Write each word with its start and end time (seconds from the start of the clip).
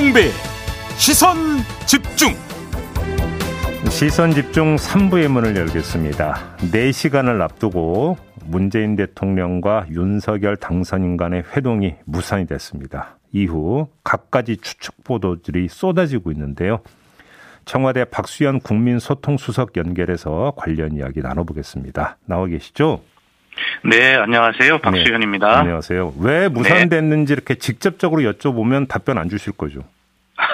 김종배 0.00 0.28
시선 0.96 1.36
집중 1.86 2.30
시선 3.90 4.30
집중 4.30 4.76
3부의 4.76 5.28
문을 5.28 5.54
열겠습니다. 5.54 6.56
4시간을 6.72 7.42
앞두고 7.42 8.16
문재인 8.46 8.96
대통령과 8.96 9.84
윤석열 9.90 10.56
당선인 10.56 11.18
간의 11.18 11.44
회동이 11.54 11.96
무산이 12.06 12.46
됐습니다. 12.46 13.18
이후 13.30 13.88
각가지 14.02 14.56
추측 14.56 15.04
보도들이 15.04 15.68
쏟아지고 15.68 16.32
있는데요. 16.32 16.80
청와대 17.66 18.06
박수현 18.06 18.60
국민소통수석 18.60 19.76
연결해서 19.76 20.54
관련 20.56 20.96
이야기 20.96 21.20
나눠보겠습니다. 21.20 22.16
나와 22.24 22.46
계시죠? 22.46 23.02
네, 23.84 24.14
안녕하세요. 24.14 24.78
박수현입니다. 24.78 25.48
네, 25.48 25.54
안녕하세요. 25.54 26.14
왜 26.20 26.48
무산됐는지 26.48 27.32
네. 27.32 27.34
이렇게 27.34 27.54
직접적으로 27.54 28.22
여쭤보면 28.22 28.88
답변 28.88 29.18
안 29.18 29.28
주실 29.28 29.52
거죠? 29.52 29.80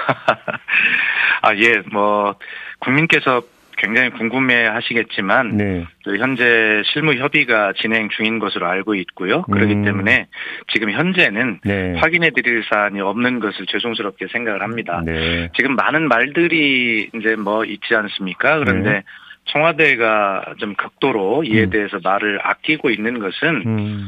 아, 1.41 1.55
예, 1.55 1.81
뭐, 1.91 2.35
국민께서 2.79 3.41
굉장히 3.77 4.09
궁금해 4.09 4.65
하시겠지만, 4.65 5.57
네. 5.57 5.85
현재 6.03 6.81
실무 6.85 7.13
협의가 7.13 7.73
진행 7.73 8.09
중인 8.09 8.39
것으로 8.39 8.67
알고 8.67 8.95
있고요. 8.95 9.43
그렇기 9.43 9.73
음. 9.73 9.85
때문에 9.85 10.27
지금 10.73 10.91
현재는 10.91 11.59
네. 11.63 11.93
확인해 11.97 12.31
드릴 12.31 12.63
사안이 12.67 12.99
없는 13.01 13.39
것을 13.39 13.67
죄송스럽게 13.67 14.27
생각을 14.31 14.63
합니다. 14.63 15.03
네. 15.05 15.49
지금 15.55 15.75
많은 15.75 16.07
말들이 16.07 17.09
이제 17.13 17.35
뭐 17.35 17.65
있지 17.65 17.93
않습니까? 17.93 18.57
그런데 18.57 18.89
네. 18.89 19.03
청와대가 19.45 20.55
좀 20.57 20.75
극도로 20.75 21.43
이에 21.43 21.65
음. 21.65 21.69
대해서 21.69 21.99
말을 22.03 22.39
아끼고 22.41 22.89
있는 22.89 23.19
것은 23.19 23.63
음. 23.65 24.07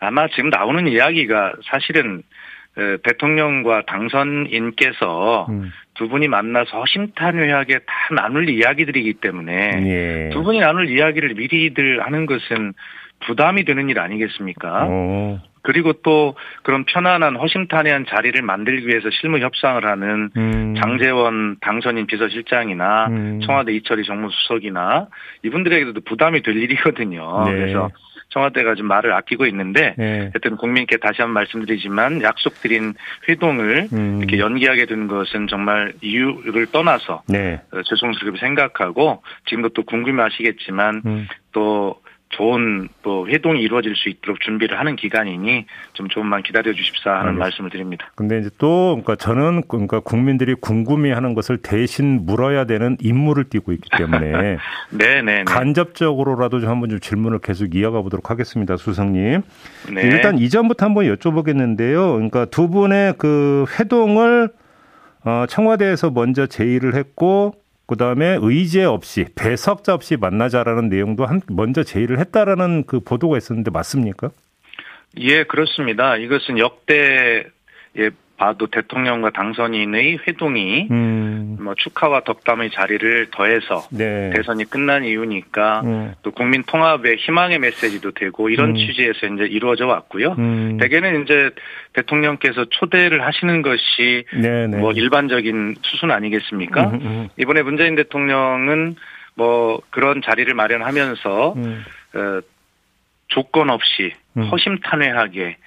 아마 0.00 0.28
지금 0.28 0.48
나오는 0.50 0.88
이야기가 0.88 1.54
사실은 1.70 2.22
대통령과 3.04 3.82
당선인께서 3.86 5.46
음. 5.50 5.72
두 5.94 6.08
분이 6.08 6.28
만나서 6.28 6.80
허심탄회하게 6.80 7.80
다 7.80 8.14
나눌 8.14 8.48
이야기들이기 8.48 9.14
때문에 9.14 9.82
예. 9.86 10.30
두 10.32 10.42
분이 10.42 10.60
나눌 10.60 10.88
이야기를 10.88 11.34
미리들 11.34 12.02
하는 12.02 12.26
것은 12.26 12.72
부담이 13.26 13.64
되는 13.64 13.88
일 13.90 13.98
아니겠습니까? 13.98 14.86
오. 14.86 15.38
그리고 15.62 15.92
또 15.92 16.34
그런 16.62 16.84
편안한 16.84 17.36
허심탄회한 17.36 18.06
자리를 18.08 18.40
만들기 18.42 18.86
위해서 18.86 19.08
실무 19.10 19.38
협상을 19.38 19.84
하는 19.84 20.30
음. 20.36 20.74
장재원 20.80 21.56
당선인 21.60 22.06
비서실장이나 22.06 23.06
음. 23.08 23.40
청와대 23.44 23.72
이철희 23.74 24.04
정무수석이나 24.04 25.08
이분들에게도 25.42 26.00
부담이 26.02 26.42
될 26.42 26.56
일이거든요. 26.56 27.44
네. 27.46 27.52
그래서 27.52 27.90
청와대가 28.30 28.76
좀 28.76 28.86
말을 28.86 29.12
아끼고 29.12 29.44
있는데 29.46 29.94
네. 29.98 30.18
하여튼 30.32 30.56
국민께 30.56 30.98
다시 30.98 31.20
한 31.20 31.30
번 31.30 31.34
말씀드리지만 31.34 32.22
약속드린 32.22 32.94
회동을 33.28 33.88
음. 33.92 34.18
이렇게 34.18 34.38
연기하게 34.38 34.86
된 34.86 35.08
것은 35.08 35.48
정말 35.48 35.92
이유를 36.00 36.66
떠나서 36.66 37.22
네. 37.28 37.60
어, 37.72 37.82
죄송스럽게 37.82 38.38
생각하고 38.38 39.22
지금도 39.46 39.70
또 39.70 39.82
궁금해하시겠지만 39.82 41.02
음. 41.06 41.28
또 41.52 42.00
좋은 42.30 42.88
또 43.02 43.28
회동이 43.28 43.60
이루어질 43.60 43.96
수 43.96 44.08
있도록 44.08 44.40
준비를 44.40 44.78
하는 44.78 44.96
기간이니 44.96 45.66
좀 45.92 46.08
조금만 46.08 46.42
기다려 46.42 46.72
주십사 46.72 47.10
하는 47.10 47.20
알겠습니다. 47.20 47.44
말씀을 47.44 47.70
드립니다. 47.70 48.10
근데 48.14 48.38
이제 48.38 48.50
또 48.58 49.00
그러니까 49.02 49.16
저는 49.16 49.62
그러니까 49.68 50.00
국민들이 50.00 50.54
궁금해하는 50.54 51.34
것을 51.34 51.58
대신 51.58 52.24
물어야 52.24 52.64
되는 52.64 52.96
임무를 53.00 53.44
띠고 53.50 53.72
있기 53.72 53.90
때문에 53.96 54.30
네, 54.42 54.58
네, 54.90 55.22
네, 55.22 55.44
간접적으로라도 55.44 56.60
좀 56.60 56.70
한번 56.70 56.88
좀 56.88 57.00
질문을 57.00 57.40
계속 57.40 57.74
이어가 57.74 58.00
보도록 58.02 58.30
하겠습니다, 58.30 58.76
수석님. 58.76 59.42
네. 59.92 60.02
일단 60.02 60.38
이전부터 60.38 60.86
한번 60.86 61.04
여쭤보겠는데요. 61.06 62.14
그러니까 62.14 62.44
두 62.46 62.68
분의 62.70 63.14
그 63.18 63.66
회동을 63.78 64.50
어, 65.24 65.44
청와대에서 65.48 66.10
먼저 66.10 66.46
제의를 66.46 66.94
했고 66.94 67.54
그 67.90 67.96
다음에 67.96 68.38
의제 68.40 68.84
없이 68.84 69.26
배석자 69.34 69.94
없이 69.94 70.16
만나자라는 70.16 70.90
내용도 70.90 71.26
한 71.26 71.40
먼저 71.48 71.82
제의를 71.82 72.20
했다라는 72.20 72.84
그 72.86 73.00
보도가 73.00 73.36
있었는데 73.36 73.72
맞습니까? 73.72 74.30
예, 75.18 75.42
그렇습니다. 75.42 76.16
이것은 76.16 76.60
역대 76.60 77.46
예, 77.98 78.10
봐도 78.40 78.68
대통령과 78.68 79.30
당선인의 79.30 80.20
회동이 80.26 80.88
음. 80.90 81.58
뭐 81.60 81.74
축하와 81.76 82.20
덕담의 82.20 82.70
자리를 82.70 83.26
더해서 83.32 83.86
네. 83.92 84.30
대선이 84.34 84.64
끝난 84.64 85.04
이유니까 85.04 85.82
음. 85.84 86.14
또 86.22 86.30
국민 86.30 86.62
통합의 86.62 87.16
희망의 87.18 87.58
메시지도 87.58 88.12
되고 88.12 88.48
이런 88.48 88.70
음. 88.70 88.76
취지에서 88.76 89.26
이제 89.26 89.44
이루어져 89.44 89.86
왔고요. 89.86 90.36
음. 90.38 90.78
대개는 90.80 91.22
이제 91.22 91.50
대통령께서 91.92 92.64
초대를 92.70 93.26
하시는 93.26 93.60
것이 93.60 94.24
네네. 94.32 94.66
네. 94.68 94.76
뭐 94.78 94.92
일반적인 94.92 95.76
수순 95.82 96.10
아니겠습니까? 96.10 96.84
음, 96.84 96.94
음, 97.02 97.28
이번에 97.36 97.60
문재인 97.60 97.94
대통령은 97.94 98.96
뭐 99.34 99.82
그런 99.90 100.22
자리를 100.22 100.52
마련하면서 100.54 101.54
어, 102.14 102.40
조건 103.28 103.68
없이 103.68 104.14
허심탄회하게 104.50 105.58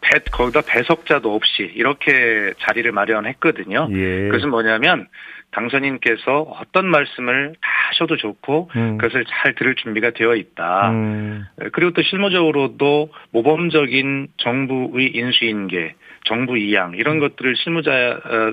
배, 0.00 0.18
거기다 0.30 0.60
배석자도 0.62 1.34
없이 1.34 1.70
이렇게 1.74 2.52
자리를 2.60 2.90
마련했거든요. 2.92 3.88
예. 3.92 4.28
그것은 4.28 4.50
뭐냐면 4.50 5.08
당선인께서 5.52 6.42
어떤 6.42 6.86
말씀을 6.86 7.54
다 7.54 7.68
하셔도 7.88 8.16
좋고 8.16 8.70
음. 8.76 8.98
그것을 8.98 9.24
잘 9.24 9.54
들을 9.54 9.74
준비가 9.76 10.10
되어 10.10 10.34
있다. 10.34 10.90
음. 10.90 11.46
그리고 11.72 11.92
또 11.92 12.02
실무적으로도 12.02 13.10
모범적인 13.30 14.28
정부의 14.36 15.12
인수인계, 15.14 15.94
정부 16.24 16.58
이양 16.58 16.94
이런 16.94 17.20
것들을 17.20 17.54
실무자 17.56 17.90
어, 17.90 18.52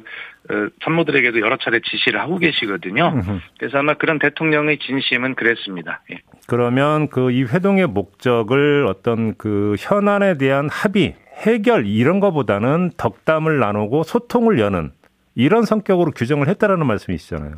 어, 0.54 0.68
참모들에게도 0.84 1.40
여러 1.40 1.58
차례 1.58 1.80
지시를 1.80 2.22
하고 2.22 2.38
계시거든요. 2.38 3.22
그래서 3.58 3.80
아마 3.80 3.96
그런 3.96 4.20
대통령의 4.20 4.78
진심은 4.80 5.36
그랬습니다. 5.36 6.02
예. 6.12 6.20
그러면 6.48 7.10
그 7.10 7.34
이 7.34 7.44
회동의 7.44 7.88
목적을 7.88 8.86
어떤 8.88 9.36
그 9.36 9.76
현안에 9.80 10.38
대한 10.38 10.70
합의 10.72 11.16
해결 11.34 11.86
이런 11.86 12.20
거보다는 12.20 12.92
덕담을 12.98 13.60
나누고 13.60 14.04
소통을 14.04 14.60
여는 14.60 14.92
이런 15.36 15.64
성격으로 15.66 16.12
규정을 16.12 16.48
했다라는 16.48 16.86
말씀이시잖아요. 16.86 17.56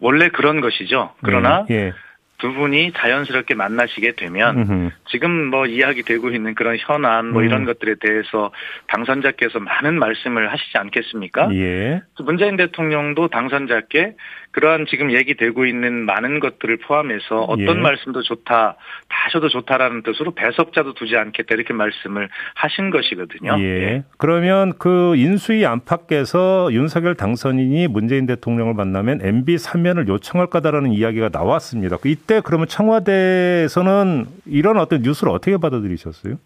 원래 0.00 0.28
그런 0.28 0.60
것이죠. 0.60 1.12
그러나 1.22 1.64
네, 1.68 1.74
예. 1.74 1.92
두 2.38 2.52
분이 2.52 2.92
자연스럽게 2.96 3.54
만나시게 3.54 4.12
되면 4.12 4.58
음흠. 4.58 4.90
지금 5.10 5.50
뭐 5.50 5.66
이야기되고 5.66 6.30
있는 6.30 6.54
그런 6.54 6.76
현안 6.78 7.30
뭐 7.30 7.42
음. 7.42 7.46
이런 7.46 7.64
것들에 7.64 7.96
대해서 8.00 8.52
당선자께서 8.86 9.58
많은 9.58 9.98
말씀을 9.98 10.50
하시지 10.52 10.78
않겠습니까? 10.78 11.52
예. 11.54 12.00
문재인 12.20 12.56
대통령도 12.56 13.28
당선자께 13.28 14.14
그러한 14.50 14.86
지금 14.88 15.12
얘기되고 15.12 15.66
있는 15.66 16.04
많은 16.06 16.40
것들을 16.40 16.78
포함해서 16.78 17.42
어떤 17.42 17.78
예. 17.78 17.80
말씀도 17.80 18.22
좋다, 18.22 18.44
다 18.44 18.76
하셔도 19.08 19.48
좋다라는 19.48 20.02
뜻으로 20.02 20.32
배석자도 20.34 20.94
두지 20.94 21.16
않겠다 21.16 21.54
이렇게 21.54 21.72
말씀을 21.72 22.28
하신 22.54 22.90
것이거든요. 22.90 23.56
예. 23.58 23.64
예. 23.64 24.04
그러면 24.16 24.72
그 24.78 25.14
인수위 25.16 25.66
안팎에서 25.66 26.70
윤석열 26.72 27.14
당선인이 27.14 27.88
문재인 27.88 28.26
대통령을 28.26 28.74
만나면 28.74 29.20
MB 29.22 29.58
사면을 29.58 30.08
요청할 30.08 30.48
거다라는 30.48 30.92
이야기가 30.92 31.28
나왔습니다. 31.30 31.96
이때 32.04 32.40
그러면 32.42 32.66
청와대에서는 32.68 34.26
이런 34.46 34.78
어떤 34.78 35.02
뉴스를 35.02 35.32
어떻게 35.32 35.56
받아들이셨어요? 35.56 36.36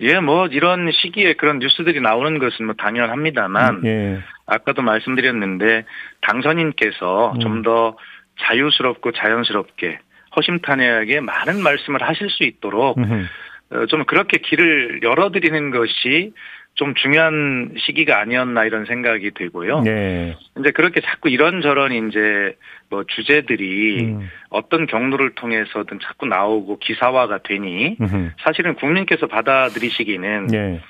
예, 0.00 0.18
뭐 0.18 0.46
이런 0.46 0.90
시기에 0.92 1.34
그런 1.34 1.58
뉴스들이 1.58 2.00
나오는 2.00 2.38
것은 2.38 2.66
뭐 2.66 2.74
당연합니다만 2.74 3.82
예. 3.84 4.20
아까도 4.46 4.82
말씀드렸는데 4.82 5.84
당선인께서 6.22 7.32
음. 7.34 7.40
좀더 7.40 7.96
자유스럽고 8.40 9.12
자연스럽게 9.12 9.98
허심탄회하게 10.36 11.20
많은 11.20 11.62
말씀을 11.62 12.02
하실 12.02 12.30
수 12.30 12.44
있도록 12.44 12.98
어, 12.98 13.86
좀 13.86 14.04
그렇게 14.04 14.38
길을 14.38 15.00
열어드리는 15.02 15.70
것이 15.70 16.32
좀 16.80 16.94
중요한 16.94 17.74
시기가 17.76 18.20
아니었나 18.20 18.64
이런 18.64 18.86
생각이 18.86 19.32
들고요. 19.32 19.82
네. 19.82 20.34
이제 20.58 20.70
그렇게 20.70 21.02
자꾸 21.02 21.28
이런저런 21.28 21.92
이제 21.92 22.56
뭐 22.88 23.04
주제들이 23.04 24.04
음. 24.04 24.30
어떤 24.48 24.86
경로를 24.86 25.34
통해서든 25.34 25.98
자꾸 26.02 26.24
나오고 26.24 26.78
기사화가 26.78 27.40
되니 27.42 27.98
음흠. 28.00 28.30
사실은 28.40 28.76
국민께서 28.76 29.26
받아들이시기는 29.26 30.46
네. 30.46 30.80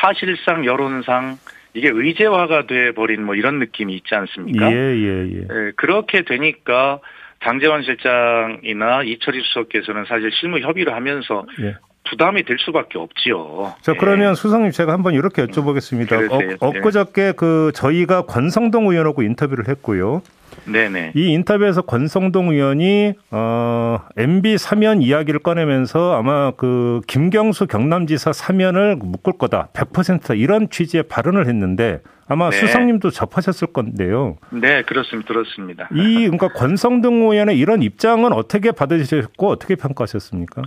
사실상 0.00 0.64
여론상 0.64 1.36
이게 1.74 1.90
의제화가 1.92 2.66
돼 2.66 2.92
버린 2.92 3.22
뭐 3.22 3.34
이런 3.34 3.58
느낌이 3.58 3.92
있지 3.96 4.14
않습니까? 4.14 4.72
예, 4.72 4.76
예, 4.76 5.28
예. 5.28 5.40
예 5.42 5.72
그렇게 5.76 6.22
되니까 6.22 7.00
장재원 7.42 7.82
실장이나 7.82 9.02
이철희 9.02 9.42
수석께서는 9.42 10.06
사실 10.06 10.30
실무 10.32 10.60
협의를 10.60 10.94
하면서 10.94 11.44
예. 11.60 11.74
부담이 12.14 12.44
될 12.44 12.56
수밖에 12.60 12.98
없지요. 12.98 13.74
자, 13.80 13.94
그러면 13.98 14.34
네. 14.34 14.34
수석님 14.34 14.70
제가 14.70 14.92
한번 14.92 15.14
이렇게 15.14 15.44
여쭤보겠습니다. 15.44 16.60
어, 16.60 16.68
엊그저께 16.68 17.32
그 17.36 17.72
저희가 17.74 18.22
권성동 18.22 18.88
의원하고 18.90 19.22
인터뷰를 19.22 19.68
했고요. 19.68 20.22
네네. 20.64 21.12
이 21.14 21.32
인터뷰에서 21.32 21.82
권성동 21.82 22.50
의원이 22.50 23.14
어 23.30 24.00
MB 24.16 24.58
사면 24.58 25.02
이야기를 25.02 25.40
꺼내면서 25.40 26.16
아마 26.16 26.50
그 26.52 27.00
김경수 27.06 27.66
경남지사 27.66 28.32
사면을 28.32 28.96
묶을 28.96 29.34
거다. 29.38 29.68
100%다. 29.72 30.34
이런 30.34 30.68
취지의 30.70 31.04
발언을 31.04 31.46
했는데 31.46 32.00
아마 32.26 32.50
네. 32.50 32.56
수석님도 32.56 33.10
접하셨을 33.10 33.68
건데요. 33.72 34.38
네, 34.50 34.82
그렇습니다. 34.82 35.28
들었습니다. 35.28 35.88
이 35.92 36.14
그러니까 36.24 36.48
권성동 36.48 37.30
의원의 37.30 37.58
이런 37.58 37.82
입장은 37.82 38.32
어떻게 38.32 38.72
받으셨고 38.72 39.48
어떻게 39.48 39.74
평가하셨습니까? 39.74 40.62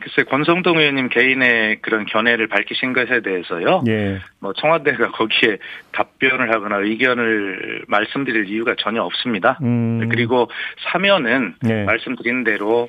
글쎄 0.00 0.28
권성동 0.28 0.78
의원님 0.78 1.08
개인의 1.08 1.80
그런 1.82 2.06
견해를 2.06 2.48
밝히신 2.48 2.92
것에 2.92 3.20
대해서요. 3.20 3.82
예. 3.88 4.20
뭐 4.38 4.52
청와대가 4.52 5.10
거기에 5.12 5.58
답변을 5.92 6.52
하거나 6.52 6.78
의견을 6.78 7.84
말씀드릴 7.88 8.48
이유가 8.48 8.74
전혀 8.78 9.02
없습니다. 9.02 9.21
음. 9.62 10.08
그리고 10.10 10.48
사면은 10.90 11.54
예. 11.68 11.84
말씀드린 11.84 12.44
대로 12.44 12.88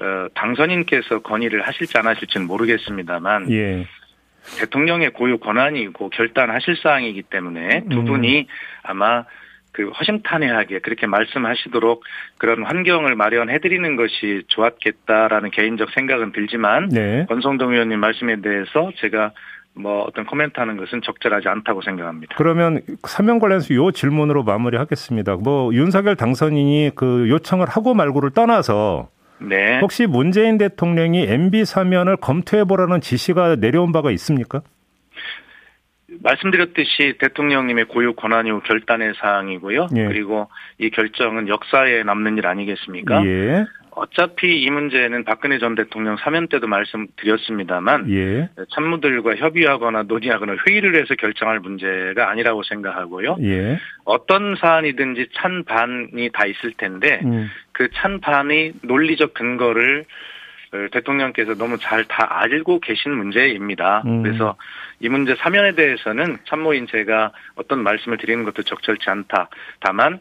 어, 0.00 0.26
당선인께서 0.34 1.20
건의를 1.20 1.62
하실지 1.62 1.98
안 1.98 2.06
하실지는 2.06 2.46
모르겠습니다만 2.46 3.50
예. 3.52 3.86
대통령의 4.58 5.10
고유 5.10 5.38
권한이고 5.38 6.10
결단하실 6.10 6.76
사항이기 6.76 7.22
때문에 7.22 7.84
두 7.90 8.00
음. 8.00 8.04
분이 8.04 8.46
아마 8.82 9.24
그 9.74 9.88
허심탄회하게 9.88 10.78
그렇게 10.78 11.06
말씀하시도록 11.06 12.04
그런 12.38 12.62
환경을 12.62 13.16
마련해 13.16 13.58
드리는 13.58 13.96
것이 13.96 14.44
좋았겠다라는 14.46 15.50
개인적 15.50 15.90
생각은 15.90 16.30
들지만 16.32 16.88
네. 16.90 17.26
권성동 17.28 17.72
의원님 17.72 17.98
말씀에 17.98 18.40
대해서 18.40 18.92
제가 18.96 19.32
뭐 19.76 20.02
어떤 20.02 20.24
코멘트 20.24 20.60
하는 20.60 20.76
것은 20.76 21.02
적절하지 21.02 21.48
않다고 21.48 21.82
생각합니다. 21.82 22.36
그러면 22.36 22.80
사명 23.06 23.38
관련해서 23.38 23.74
요 23.74 23.90
질문으로 23.90 24.44
마무리하겠습니다. 24.44 25.36
뭐 25.36 25.74
윤석열 25.74 26.16
당선인이 26.16 26.92
그 26.94 27.28
요청을 27.28 27.68
하고 27.68 27.94
말고를 27.94 28.30
떠나서 28.30 29.08
네. 29.38 29.80
혹시 29.80 30.06
문재인 30.06 30.58
대통령이 30.58 31.24
MB 31.24 31.64
사면을 31.64 32.16
검토해 32.16 32.64
보라는 32.64 33.00
지시가 33.00 33.56
내려온 33.56 33.92
바가 33.92 34.10
있습니까? 34.12 34.62
말씀드렸듯이 36.24 37.14
대통령님의 37.18 37.84
고유 37.84 38.14
권한이고 38.14 38.60
결단의 38.60 39.12
사항이고요. 39.20 39.88
예. 39.96 40.08
그리고 40.08 40.48
이 40.78 40.90
결정은 40.90 41.48
역사에 41.48 42.02
남는 42.02 42.38
일 42.38 42.46
아니겠습니까? 42.46 43.24
예. 43.26 43.66
어차피 43.90 44.60
이 44.60 44.70
문제는 44.70 45.22
박근혜 45.24 45.58
전 45.58 45.76
대통령 45.76 46.16
사면 46.16 46.48
때도 46.48 46.66
말씀드렸습니다만 46.66 48.10
예. 48.10 48.48
참모들과 48.74 49.36
협의하거나 49.36 50.04
논의하거나 50.04 50.56
회의를 50.66 51.00
해서 51.00 51.14
결정할 51.14 51.60
문제가 51.60 52.28
아니라고 52.30 52.64
생각하고요. 52.64 53.36
예. 53.42 53.78
어떤 54.04 54.56
사안이든지 54.56 55.28
찬반이 55.34 56.30
다 56.32 56.46
있을 56.46 56.72
텐데 56.76 57.20
음. 57.24 57.48
그 57.72 57.88
찬반의 57.94 58.72
논리적 58.82 59.34
근거를 59.34 60.00
어, 60.00 60.06
대통령께서 60.92 61.54
너무 61.54 61.78
잘 61.78 62.04
다 62.04 62.40
알고 62.40 62.80
계신 62.80 63.12
문제입니다. 63.12 64.02
음. 64.06 64.22
그래서 64.22 64.56
이 65.00 65.08
문제 65.08 65.34
사면에 65.36 65.74
대해서는 65.74 66.38
참모인 66.46 66.86
제가 66.86 67.32
어떤 67.54 67.82
말씀을 67.82 68.18
드리는 68.18 68.44
것도 68.44 68.62
적절치 68.62 69.08
않다. 69.08 69.48
다만 69.80 70.20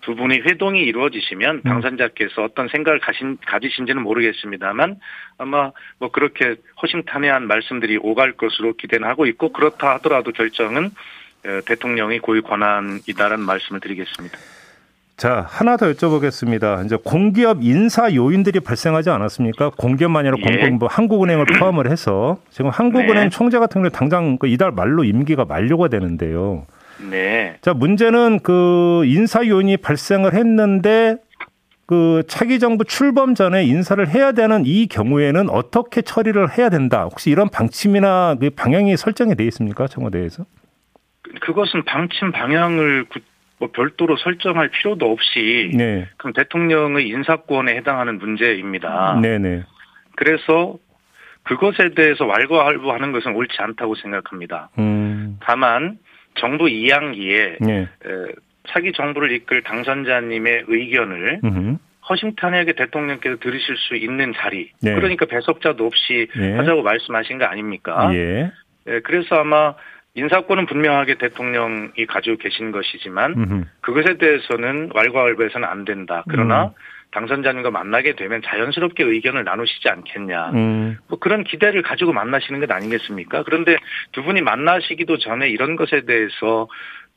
두 0.00 0.16
분이 0.16 0.40
회동이 0.40 0.80
이루어지시면 0.80 1.56
음. 1.56 1.62
당선자께서 1.62 2.42
어떤 2.42 2.68
생각을 2.68 2.98
가신, 2.98 3.38
가지신지는 3.46 4.02
모르겠습니다만 4.02 4.96
아마 5.38 5.70
뭐 5.98 6.10
그렇게 6.10 6.56
허심탄회한 6.82 7.46
말씀들이 7.46 7.98
오갈 8.00 8.32
것으로 8.32 8.74
기대는 8.74 9.08
하고 9.08 9.26
있고 9.26 9.52
그렇다 9.52 9.94
하더라도 9.94 10.32
결정은 10.32 10.90
어, 11.46 11.60
대통령의 11.66 12.18
고유 12.18 12.42
권한이다라는 12.42 13.44
말씀을 13.44 13.80
드리겠습니다. 13.80 14.38
자, 15.22 15.46
하나 15.48 15.76
더 15.76 15.86
여쭤보겠습니다. 15.92 16.84
이제 16.84 16.96
공기업 16.96 17.58
인사 17.62 18.12
요인들이 18.12 18.58
발생하지 18.58 19.08
않았습니까? 19.10 19.70
공기업만 19.76 20.26
아니라 20.26 20.36
예. 20.36 20.42
공공부 20.42 20.88
한국은행을 20.90 21.46
포함을 21.60 21.88
해서 21.88 22.38
지금 22.50 22.70
한국은행 22.70 23.14
네. 23.14 23.28
총재 23.28 23.60
같은 23.60 23.82
경우 23.82 23.90
당장 23.90 24.36
그 24.36 24.48
이달 24.48 24.72
말로 24.72 25.04
임기가 25.04 25.44
만료가 25.44 25.86
되는데요. 25.86 26.66
네. 27.08 27.54
자, 27.60 27.72
문제는 27.72 28.40
그 28.40 29.04
인사 29.06 29.46
요인이 29.46 29.76
발생을 29.76 30.34
했는데 30.34 31.18
그 31.86 32.24
차기 32.26 32.58
정부 32.58 32.84
출범 32.84 33.36
전에 33.36 33.62
인사를 33.62 34.04
해야 34.08 34.32
되는 34.32 34.64
이 34.66 34.88
경우에는 34.88 35.50
어떻게 35.50 36.02
처리를 36.02 36.58
해야 36.58 36.68
된다. 36.68 37.04
혹시 37.04 37.30
이런 37.30 37.48
방침이나 37.48 38.38
그 38.40 38.50
방향이 38.50 38.96
설정이 38.96 39.36
돼 39.36 39.44
있습니까? 39.44 39.86
청와대에서? 39.86 40.46
그것은 41.42 41.84
방침 41.84 42.32
방향을 42.32 43.06
뭐 43.62 43.70
별도로 43.70 44.16
설정할 44.16 44.70
필요도 44.70 45.08
없이 45.08 45.70
네. 45.72 46.08
그럼 46.16 46.32
대통령의 46.32 47.06
인사권에 47.06 47.76
해당하는 47.76 48.18
문제입니다. 48.18 49.20
네네. 49.22 49.38
네. 49.38 49.62
그래서 50.16 50.78
그것에 51.44 51.90
대해서 51.94 52.26
왈가왈부하는 52.26 53.12
것은 53.12 53.36
옳지 53.36 53.54
않다고 53.60 53.94
생각합니다. 53.94 54.70
음. 54.80 55.38
다만 55.40 55.98
정부 56.34 56.64
2학기에 56.64 57.64
네. 57.64 57.86
차기 58.68 58.90
정부를 58.92 59.30
이끌 59.30 59.62
당선자님의 59.62 60.64
의견을 60.66 61.40
음흠. 61.44 61.76
허심탄회하게 62.10 62.72
대통령께서 62.72 63.36
들으실 63.36 63.76
수 63.76 63.94
있는 63.94 64.32
자리. 64.36 64.72
네. 64.82 64.92
그러니까 64.92 65.26
배석자도 65.26 65.86
없이 65.86 66.26
네. 66.36 66.56
하자고 66.56 66.82
말씀하신 66.82 67.38
거 67.38 67.44
아닙니까? 67.44 68.12
예. 68.12 68.50
네, 68.86 68.98
그래서 69.04 69.36
아마 69.36 69.74
인사권은 70.14 70.66
분명하게 70.66 71.14
대통령이 71.14 72.06
가지고 72.06 72.36
계신 72.36 72.70
것이지만 72.70 73.32
음흠. 73.32 73.64
그것에 73.80 74.18
대해서는 74.18 74.90
왈가왈부해서는 74.94 75.66
안 75.66 75.84
된다. 75.84 76.22
그러나 76.28 76.66
음. 76.66 76.70
당선자님과 77.12 77.70
만나게 77.70 78.14
되면 78.14 78.42
자연스럽게 78.42 79.04
의견을 79.04 79.44
나누시지 79.44 79.88
않겠냐. 79.88 80.50
음. 80.50 80.98
뭐 81.08 81.18
그런 81.18 81.44
기대를 81.44 81.82
가지고 81.82 82.12
만나시는 82.12 82.60
것 82.60 82.70
아니겠습니까? 82.70 83.42
그런데 83.44 83.76
두 84.12 84.22
분이 84.22 84.42
만나시기도 84.42 85.18
전에 85.18 85.48
이런 85.48 85.76
것에 85.76 86.02
대해서 86.02 86.68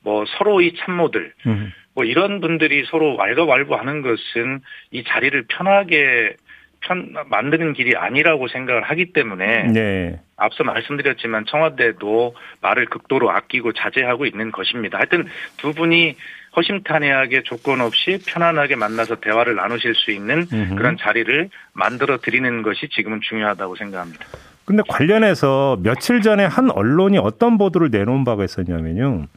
뭐 0.04 0.24
서로의 0.38 0.74
참모들, 0.78 1.34
음. 1.48 1.74
뭐 1.96 2.04
이런 2.04 2.40
분들이 2.40 2.86
서로 2.86 3.16
왈가왈부하는 3.16 4.02
것은 4.02 4.62
이 4.92 5.04
자리를 5.04 5.46
편하게 5.48 6.36
편 6.82 7.14
만드는 7.30 7.74
길이 7.74 7.96
아니라고 7.96 8.48
생각을 8.48 8.84
하기 8.84 9.14
때문에 9.14 9.64
네. 9.74 10.20
앞서 10.38 10.64
말씀드렸지만 10.64 11.46
청와대도 11.46 12.36
말을 12.62 12.86
극도로 12.88 13.32
아끼고 13.32 13.74
자제하고 13.74 14.26
있는 14.26 14.52
것입니다. 14.52 14.98
하여튼 14.98 15.28
두 15.58 15.74
분이 15.74 16.16
허심탄회하게 16.56 17.44
조건 17.44 17.82
없이 17.82 18.20
편안하게 18.28 18.76
만나서 18.76 19.16
대화를 19.16 19.56
나누실 19.56 19.96
수 19.96 20.12
있는 20.12 20.48
음흠. 20.52 20.76
그런 20.76 20.98
자리를 20.98 21.50
만들어 21.74 22.18
드리는 22.18 22.62
것이 22.62 22.88
지금은 22.90 23.20
중요하다고 23.22 23.76
생각합니다. 23.76 24.26
근데 24.64 24.82
관련해서 24.88 25.78
며칠 25.82 26.22
전에 26.22 26.46
한 26.46 26.72
언론이 26.72 27.20
어떤 27.20 27.58
보도를 27.58 27.90
내놓은 27.92 28.24
바가 28.24 28.44
있었냐면요. 28.44 29.28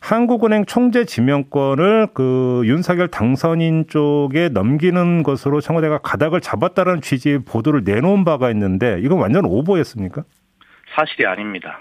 한국은행 0.00 0.64
총재 0.64 1.04
지명권을 1.04 2.08
그 2.14 2.62
윤석열 2.64 3.08
당선인 3.08 3.86
쪽에 3.86 4.48
넘기는 4.48 5.22
것으로 5.22 5.60
청와대가 5.60 5.98
가닥을 5.98 6.40
잡았다는 6.40 7.02
취지의 7.02 7.40
보도를 7.40 7.82
내놓은 7.84 8.24
바가 8.24 8.50
있는데 8.50 8.98
이건 9.02 9.18
완전 9.18 9.44
오보였습니까? 9.44 10.24
사실이 10.96 11.26
아닙니다. 11.26 11.80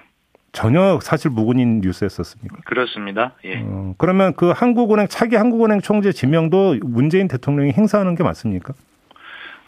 전혀 0.51 0.99
사실 1.01 1.31
무근인 1.31 1.79
뉴스였었습니까? 1.81 2.57
그렇습니다. 2.65 3.35
예. 3.45 3.61
어, 3.63 3.93
그러면 3.97 4.33
그 4.35 4.49
한국은행 4.49 5.07
차기 5.07 5.35
한국은행 5.35 5.79
총재 5.79 6.11
지명도 6.11 6.77
문재인 6.83 7.27
대통령이 7.27 7.71
행사하는 7.71 8.15
게 8.15 8.23
맞습니까? 8.23 8.73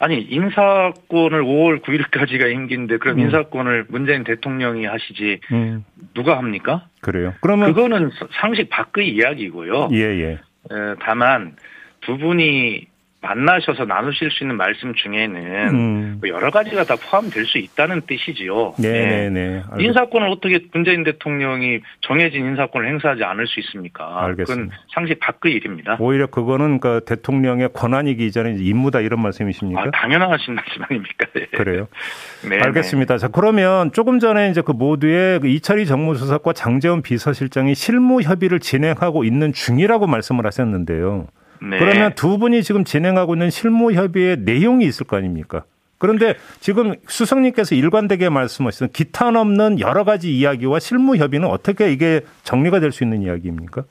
아니 0.02 0.20
인사권을 0.20 1.44
5월 1.44 1.80
9일까지가 1.80 2.52
임기인데 2.52 2.96
그럼 2.98 3.18
음. 3.18 3.20
인사권을 3.20 3.86
문재인 3.88 4.24
대통령이 4.24 4.84
하시지 4.84 5.38
음. 5.52 5.84
누가 6.12 6.38
합니까? 6.38 6.88
그래요. 7.00 7.34
그러면 7.40 7.72
그거는 7.72 8.10
상식 8.40 8.68
밖의 8.68 9.08
이야기고요. 9.14 9.90
예 9.92 9.98
예. 9.98 10.30
에, 10.32 10.94
다만 11.00 11.54
두 12.00 12.18
분이 12.18 12.88
만나셔서 13.22 13.84
나누실 13.84 14.30
수 14.32 14.42
있는 14.42 14.56
말씀 14.56 14.94
중에는 14.94 15.68
음. 15.68 16.18
뭐 16.20 16.28
여러 16.28 16.50
가지가 16.50 16.84
다 16.84 16.96
포함될 16.96 17.46
수 17.46 17.58
있다는 17.58 18.02
뜻이지요. 18.02 18.74
네네네. 18.78 19.30
네. 19.30 19.62
네. 19.76 19.84
인사권을 19.84 20.28
어떻게 20.28 20.58
문재인 20.72 21.04
대통령이 21.04 21.80
정해진 22.00 22.44
인사권을 22.44 22.88
행사하지 22.88 23.22
않을 23.22 23.46
수 23.46 23.60
있습니까? 23.60 24.24
알겠습니다. 24.24 24.64
그건 24.64 24.70
상식 24.92 25.20
밖의 25.20 25.52
일입니다. 25.52 25.96
오히려 26.00 26.26
그거는 26.26 26.80
그 26.80 27.00
대통령의 27.06 27.70
권한이기 27.72 28.26
이전에 28.26 28.56
임무다 28.58 29.00
이런 29.00 29.22
말씀이십니까? 29.22 29.80
아, 29.80 29.90
당연하신 29.92 30.54
말씀 30.54 30.82
아닙니까? 30.82 31.26
네. 31.32 31.46
그래요. 31.46 31.86
네. 32.48 32.58
알겠습니다. 32.58 33.18
자 33.18 33.28
그러면 33.28 33.92
조금 33.92 34.18
전에 34.18 34.50
이제 34.50 34.62
그 34.62 34.72
모두의 34.72 35.38
그 35.38 35.46
이철희 35.46 35.86
정무수석과 35.86 36.54
장재원 36.54 37.02
비서실장이 37.02 37.76
실무 37.76 38.20
협의를 38.20 38.58
진행하고 38.58 39.22
있는 39.22 39.52
중이라고 39.52 40.08
말씀을 40.08 40.44
하셨는데요. 40.44 41.28
네. 41.70 41.78
그러면 41.78 42.14
두 42.14 42.38
분이 42.38 42.62
지금 42.62 42.84
진행하고 42.84 43.34
있는 43.34 43.50
실무 43.50 43.92
협의의 43.92 44.38
내용이 44.38 44.84
있을 44.86 45.06
거 45.06 45.16
아닙니까? 45.16 45.64
그런데 45.98 46.34
지금 46.58 46.94
수석님께서 47.06 47.76
일관되게 47.76 48.28
말씀하신 48.28 48.88
기타 48.92 49.30
넘는 49.30 49.78
여러 49.78 50.02
가지 50.02 50.36
이야기와 50.36 50.80
실무 50.80 51.16
협의는 51.16 51.46
어떻게 51.46 51.92
이게 51.92 52.22
정리가 52.42 52.80
될 52.80 52.90
수 52.90 53.04
있는 53.04 53.22
이야기입니까? 53.22 53.84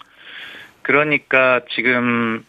그러니까 0.81 1.61
지금 1.73 2.43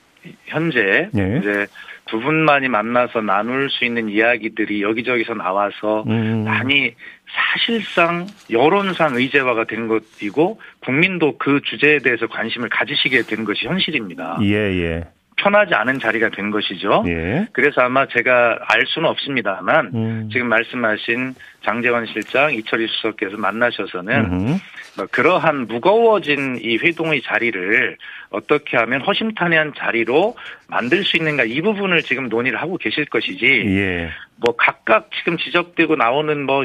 현재 0.46 1.08
예. 1.16 1.38
이제 1.38 1.66
두 2.12 2.20
분만이 2.20 2.68
만나서 2.68 3.22
나눌 3.22 3.70
수 3.70 3.86
있는 3.86 4.10
이야기들이 4.10 4.82
여기저기서 4.82 5.32
나와서 5.32 6.04
음. 6.08 6.44
많이 6.44 6.94
사실상 7.26 8.26
여론상 8.50 9.16
의제화가 9.16 9.64
된 9.64 9.88
것이고 9.88 10.60
국민도 10.80 11.38
그 11.38 11.62
주제에 11.64 12.00
대해서 12.00 12.26
관심을 12.26 12.68
가지시게 12.68 13.22
된 13.22 13.44
것이 13.44 13.66
현실입니다. 13.66 14.40
예, 14.42 14.52
예. 14.52 15.04
편하지 15.36 15.72
않은 15.72 16.00
자리가 16.00 16.28
된 16.28 16.50
것이죠. 16.50 17.02
예. 17.06 17.48
그래서 17.52 17.80
아마 17.80 18.06
제가 18.06 18.58
알 18.60 18.82
수는 18.88 19.08
없습니다만 19.08 19.90
음. 19.94 20.28
지금 20.30 20.48
말씀하신 20.48 21.34
장재원 21.64 22.06
실장, 22.06 22.52
이철희 22.54 22.86
수석께서 22.88 23.36
만나셔서는 23.36 24.60
뭐 24.96 25.06
그러한 25.10 25.66
무거워진 25.66 26.58
이 26.60 26.76
회동의 26.76 27.22
자리를 27.22 27.96
어떻게 28.30 28.76
하면 28.76 29.00
허심탄회한 29.02 29.72
자리로 29.76 30.36
만들 30.68 31.04
수 31.04 31.16
있는가 31.16 31.44
이 31.44 31.60
부분을 31.60 32.02
지금 32.02 32.28
논의를 32.28 32.60
하고 32.60 32.78
계실 32.78 33.04
것이지 33.04 33.44
예. 33.44 34.10
뭐 34.36 34.56
각각 34.56 35.10
지금 35.18 35.36
지적되고 35.36 35.96
나오는 35.96 36.44
뭐 36.44 36.64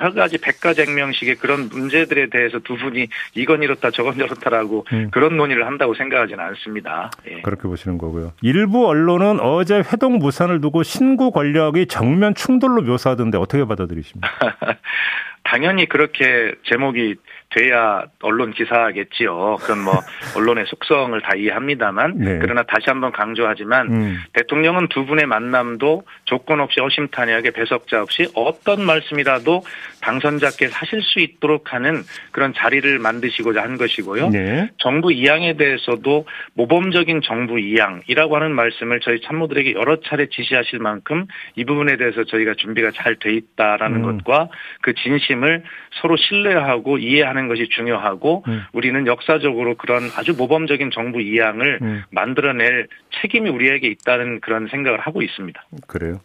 여러 0.00 0.12
가지 0.12 0.38
백가쟁명식의 0.38 1.36
그런 1.36 1.68
문제들에 1.68 2.28
대해서 2.28 2.58
두 2.60 2.76
분이 2.76 3.08
이건 3.34 3.62
이렇다 3.62 3.90
저건 3.90 4.16
저렇다라고 4.18 4.86
음. 4.92 5.08
그런 5.10 5.36
논의를 5.36 5.66
한다고 5.66 5.94
생각하지는 5.94 6.42
않습니다. 6.44 7.10
예. 7.28 7.40
그렇게 7.40 7.62
보시는 7.62 7.98
거고요. 7.98 8.32
일부 8.42 8.86
언론은 8.86 9.40
어제 9.40 9.82
회동 9.92 10.18
무산을 10.18 10.60
두고 10.60 10.82
신구 10.82 11.30
권력이 11.32 11.86
정면 11.86 12.34
충돌로 12.34 12.82
묘사하던데 12.82 13.38
어떻게 13.38 13.64
받아들이십니까? 13.64 14.28
당연히 15.44 15.86
그렇게 15.86 16.54
제목이 16.64 17.16
돼야 17.56 18.04
언론 18.22 18.52
기사겠지요. 18.52 19.56
그건 19.60 19.80
뭐 19.82 19.94
언론의 20.36 20.66
속성을 20.68 21.20
다 21.22 21.34
이해합니다만 21.34 22.18
네. 22.18 22.38
그러나 22.40 22.62
다시 22.62 22.84
한번 22.86 23.10
강조하지만 23.10 23.88
음. 23.88 24.18
대통령은 24.34 24.88
두 24.88 25.06
분의 25.06 25.26
만남도 25.26 26.04
조건 26.24 26.60
없이 26.60 26.80
어심탄회하게 26.80 27.50
배석자 27.50 28.02
없이 28.02 28.28
어떤 28.34 28.84
말씀이라도 28.84 29.62
당선자께 30.02 30.68
하실 30.70 31.02
수 31.02 31.18
있도록 31.18 31.72
하는 31.72 32.02
그런 32.30 32.54
자리를 32.54 32.98
만드시고자 32.98 33.62
한 33.62 33.76
것이고요. 33.76 34.28
네. 34.28 34.70
정부 34.78 35.12
이양에 35.12 35.56
대해서도 35.56 36.26
모범적인 36.54 37.22
정부 37.22 37.58
이양이라고 37.58 38.36
하는 38.36 38.52
말씀을 38.52 39.00
저희 39.00 39.20
참모들에게 39.22 39.72
여러 39.72 40.00
차례 40.00 40.28
지시하실 40.28 40.78
만큼 40.78 41.26
이 41.56 41.64
부분에 41.64 41.96
대해서 41.96 42.22
저희가 42.24 42.54
준비가 42.54 42.92
잘 42.94 43.16
돼 43.18 43.32
있다라는 43.32 44.04
음. 44.04 44.18
것과 44.18 44.48
그 44.82 44.94
진심을 44.94 45.62
서로 46.00 46.16
신뢰하고 46.16 46.98
이해하는 46.98 47.45
것이 47.48 47.68
중요하고 47.70 48.44
음. 48.48 48.62
우리는 48.72 49.06
역사적으로 49.06 49.76
그런 49.76 50.10
아주 50.16 50.34
모범적인 50.36 50.90
정부 50.92 51.20
이양을 51.20 51.78
음. 51.82 52.02
만들어낼 52.10 52.88
책임이 53.20 53.50
우리에게 53.50 53.88
있다는 53.88 54.40
그런 54.40 54.68
생각을 54.68 55.00
하고 55.00 55.22
있습니다. 55.22 55.64
그래요. 55.86 56.20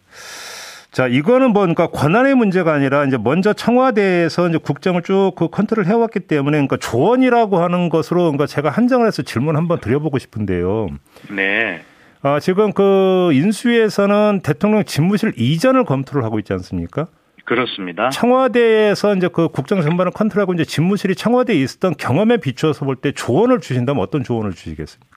자, 0.92 1.06
이거는 1.06 1.52
뭔가 1.52 1.86
그러니까 1.86 1.98
권한의 1.98 2.34
문제가 2.34 2.74
아니라 2.74 3.06
이제 3.06 3.16
먼저 3.16 3.54
청와대에서 3.54 4.50
이제 4.50 4.58
국정을 4.58 5.02
쭉 5.02 5.32
그 5.36 5.48
컨트롤 5.48 5.86
해왔기 5.86 6.20
때문에 6.20 6.56
그러니까 6.58 6.76
조언이라고 6.76 7.58
하는 7.58 7.88
것으로 7.88 8.24
그러니까 8.24 8.46
제가 8.46 8.68
한정을 8.68 9.06
해서 9.06 9.22
질문 9.22 9.56
한번 9.56 9.80
드려보고 9.80 10.18
싶은데요. 10.18 10.88
네. 11.30 11.82
아, 12.20 12.38
지금 12.38 12.72
그 12.72 13.30
인수위에서는 13.32 14.40
대통령 14.44 14.84
집무실 14.84 15.32
이전을 15.36 15.84
검토를 15.84 16.24
하고 16.24 16.38
있지 16.38 16.52
않습니까? 16.52 17.06
그렇습니다. 17.44 18.10
청와대에서 18.10 19.14
이제 19.16 19.28
그 19.32 19.48
국정 19.48 19.82
전반을 19.82 20.12
컨트롤하고 20.12 20.54
이제 20.54 20.64
집무실이 20.64 21.14
청와대에 21.14 21.56
있었던 21.56 21.94
경험에 21.98 22.36
비추어서 22.38 22.84
볼 22.84 22.96
때 22.96 23.12
조언을 23.12 23.60
주신다면 23.60 24.02
어떤 24.02 24.22
조언을 24.22 24.52
주시겠습니까? 24.52 25.12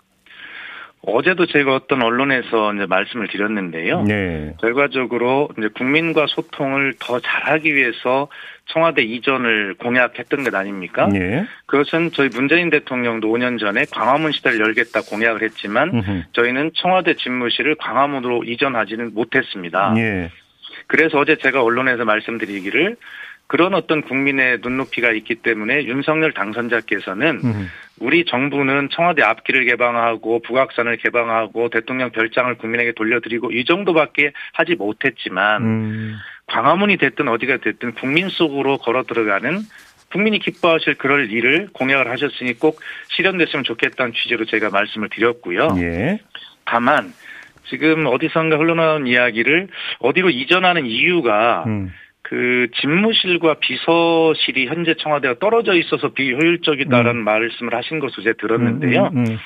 어제도 1.07 1.45
제가 1.45 1.75
어떤 1.75 2.01
언론에서 2.01 2.73
이제 2.73 2.87
말씀을 2.87 3.27
드렸는데요. 3.27 4.01
네. 4.01 4.55
결과적으로 4.59 5.49
이제 5.55 5.67
국민과 5.77 6.25
소통을 6.27 6.95
더 6.99 7.19
잘하기 7.19 7.75
위해서 7.75 8.27
청와대 8.65 9.03
이전을 9.03 9.75
공약했던 9.75 10.43
것 10.43 10.55
아닙니까? 10.55 11.07
네. 11.07 11.45
그것은 11.67 12.09
저희 12.13 12.29
문재인 12.29 12.71
대통령도 12.71 13.27
5년 13.27 13.59
전에 13.59 13.85
광화문 13.91 14.31
시대를 14.31 14.59
열겠다 14.61 15.01
공약을 15.01 15.43
했지만 15.43 15.89
음흠. 15.89 16.23
저희는 16.33 16.71
청와대 16.73 17.13
집무실을 17.13 17.75
광화문으로 17.75 18.43
이전하지는 18.45 19.13
못했습니다. 19.13 19.93
네. 19.93 20.31
그래서 20.87 21.19
어제 21.19 21.37
제가 21.37 21.63
언론에서 21.63 22.05
말씀드리기를 22.05 22.97
그런 23.47 23.75
어떤 23.75 24.01
국민의 24.01 24.59
눈높이가 24.61 25.11
있기 25.11 25.35
때문에 25.35 25.85
윤석열 25.85 26.31
당선자께서는 26.33 27.41
음. 27.43 27.69
우리 27.99 28.25
정부는 28.25 28.89
청와대 28.91 29.21
앞길을 29.21 29.65
개방하고 29.65 30.41
북악산을 30.41 30.97
개방하고 30.97 31.69
대통령 31.69 32.09
별장을 32.09 32.55
국민에게 32.55 32.93
돌려드리고 32.93 33.51
이 33.51 33.63
정도밖에 33.65 34.33
하지 34.53 34.75
못했지만 34.75 35.61
음. 35.61 36.15
광화문이 36.47 36.97
됐든 36.97 37.27
어디가 37.27 37.57
됐든 37.57 37.93
국민 37.93 38.29
속으로 38.29 38.77
걸어 38.77 39.03
들어가는 39.03 39.59
국민이 40.11 40.39
기뻐하실 40.39 40.95
그럴 40.95 41.31
일을 41.31 41.69
공약을 41.73 42.09
하셨으니 42.09 42.53
꼭 42.53 42.79
실현됐으면 43.09 43.63
좋겠다는 43.63 44.13
취지로 44.13 44.45
제가 44.45 44.69
말씀을 44.69 45.09
드렸고요. 45.09 45.75
예. 45.77 46.19
다만 46.63 47.13
지금 47.69 48.05
어디선가 48.05 48.57
흘러나온 48.57 49.07
이야기를 49.07 49.67
어디로 49.99 50.29
이전하는 50.29 50.85
이유가 50.85 51.63
음. 51.67 51.91
그 52.21 52.67
집무실과 52.81 53.55
비서실이 53.59 54.67
현재 54.67 54.95
청와대가 54.95 55.35
떨어져 55.39 55.73
있어서 55.75 56.09
비효율적이다라는 56.13 57.21
음. 57.21 57.23
말씀을 57.23 57.75
하신 57.75 57.99
것으로 57.99 58.23
제가 58.23 58.35
들었는데요. 58.39 59.11
음, 59.13 59.17
음, 59.17 59.25
음. 59.27 59.37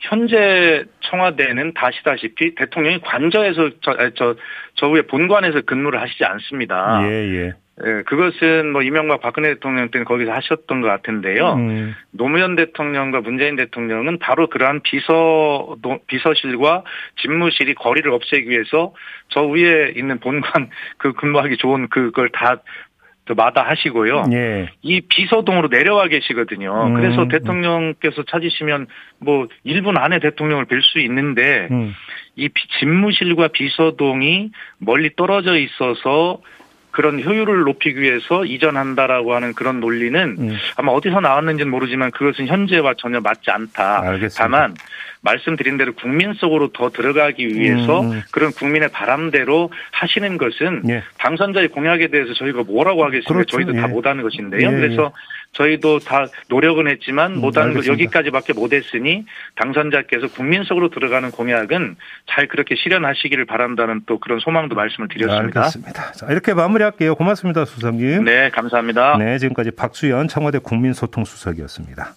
현재 0.00 0.84
청와대는 1.00 1.74
다시다시피 1.74 2.54
대통령이 2.54 3.00
관저에서 3.00 3.70
저, 3.82 4.10
저, 4.14 4.36
저 4.74 4.88
위에 4.88 5.02
본관에서 5.02 5.62
근무를 5.62 6.00
하시지 6.00 6.24
않습니다. 6.24 7.00
예, 7.10 7.34
예. 7.34 7.52
예, 7.84 8.02
그것은 8.02 8.72
뭐 8.72 8.82
이명박 8.82 9.20
박근혜 9.20 9.54
대통령 9.54 9.90
때는 9.90 10.04
거기서 10.04 10.32
하셨던 10.32 10.80
것 10.80 10.88
같은데요. 10.88 11.52
음. 11.54 11.94
노무현 12.10 12.56
대통령과 12.56 13.20
문재인 13.20 13.56
대통령은 13.56 14.18
바로 14.18 14.48
그러한 14.48 14.80
비서 14.82 15.76
비서실과 16.08 16.82
집무실이 17.20 17.74
거리를 17.74 18.10
없애기 18.10 18.48
위해서 18.48 18.94
저 19.28 19.42
위에 19.42 19.92
있는 19.96 20.18
본관 20.18 20.70
그 20.98 21.12
근무하기 21.12 21.56
좋은 21.58 21.88
그걸 21.88 22.30
다 22.30 22.62
마다 23.34 23.62
하시고요. 23.62 24.24
예. 24.32 24.70
이 24.82 25.02
비서동으로 25.02 25.68
내려와 25.68 26.08
계시거든요. 26.08 26.86
음. 26.86 26.94
그래서 26.94 27.28
대통령께서 27.28 28.22
찾으시면 28.24 28.86
뭐 29.18 29.46
1분 29.66 29.98
안에 29.98 30.18
대통령을 30.20 30.64
뵐 30.64 30.80
수 30.82 30.98
있는데 31.00 31.68
음. 31.70 31.94
이 32.36 32.48
집무실과 32.80 33.48
비서동이 33.48 34.50
멀리 34.78 35.14
떨어져 35.14 35.58
있어서 35.58 36.40
그런 36.98 37.22
효율을 37.22 37.60
높이기 37.60 38.00
위해서 38.00 38.44
이전한다라고 38.44 39.32
하는 39.32 39.54
그런 39.54 39.78
논리는 39.78 40.34
음. 40.36 40.56
아마 40.74 40.90
어디서 40.90 41.20
나왔는지는 41.20 41.70
모르지만 41.70 42.10
그것은 42.10 42.48
현재와 42.48 42.94
전혀 42.98 43.20
맞지 43.20 43.52
않다. 43.52 44.00
알겠습니다. 44.00 44.34
다만 44.36 44.74
말씀드린 45.20 45.76
대로 45.78 45.92
국민 45.94 46.34
속으로 46.34 46.68
더 46.72 46.90
들어가기 46.90 47.48
위해서 47.48 48.00
음. 48.02 48.22
그런 48.30 48.52
국민의 48.52 48.90
바람대로 48.90 49.70
하시는 49.92 50.38
것은 50.38 50.82
예. 50.88 51.02
당선자의 51.18 51.68
공약에 51.68 52.08
대해서 52.08 52.34
저희가 52.34 52.62
뭐라고 52.62 53.04
하겠습니까? 53.04 53.32
그렇죠. 53.32 53.56
저희도 53.56 53.76
예. 53.76 53.80
다 53.80 53.88
못하는 53.88 54.22
것인데요. 54.22 54.68
예. 54.68 54.70
그래서 54.70 55.12
저희도 55.52 56.00
다 56.00 56.26
노력은 56.48 56.88
했지만 56.88 57.32
음, 57.32 57.40
못하는 57.40 57.74
것 57.74 57.86
여기까지밖에 57.86 58.52
못했으니 58.52 59.24
당선자께서 59.56 60.28
국민 60.28 60.62
속으로 60.62 60.90
들어가는 60.90 61.30
공약은 61.30 61.96
잘 62.26 62.46
그렇게 62.46 62.74
실현하시기를 62.76 63.46
바란다는 63.46 64.02
또 64.06 64.18
그런 64.18 64.38
소망도 64.38 64.74
말씀을 64.74 65.08
드렸습니다. 65.08 65.60
알겠습니다. 65.60 66.12
자, 66.12 66.26
이렇게 66.30 66.54
마무리할게요. 66.54 67.14
고맙습니다, 67.14 67.64
수석님. 67.64 68.24
네, 68.24 68.50
감사합니다. 68.50 69.16
네, 69.18 69.38
지금까지 69.38 69.70
박수현 69.72 70.28
청와대 70.28 70.58
국민소통수석이었습니다. 70.58 72.14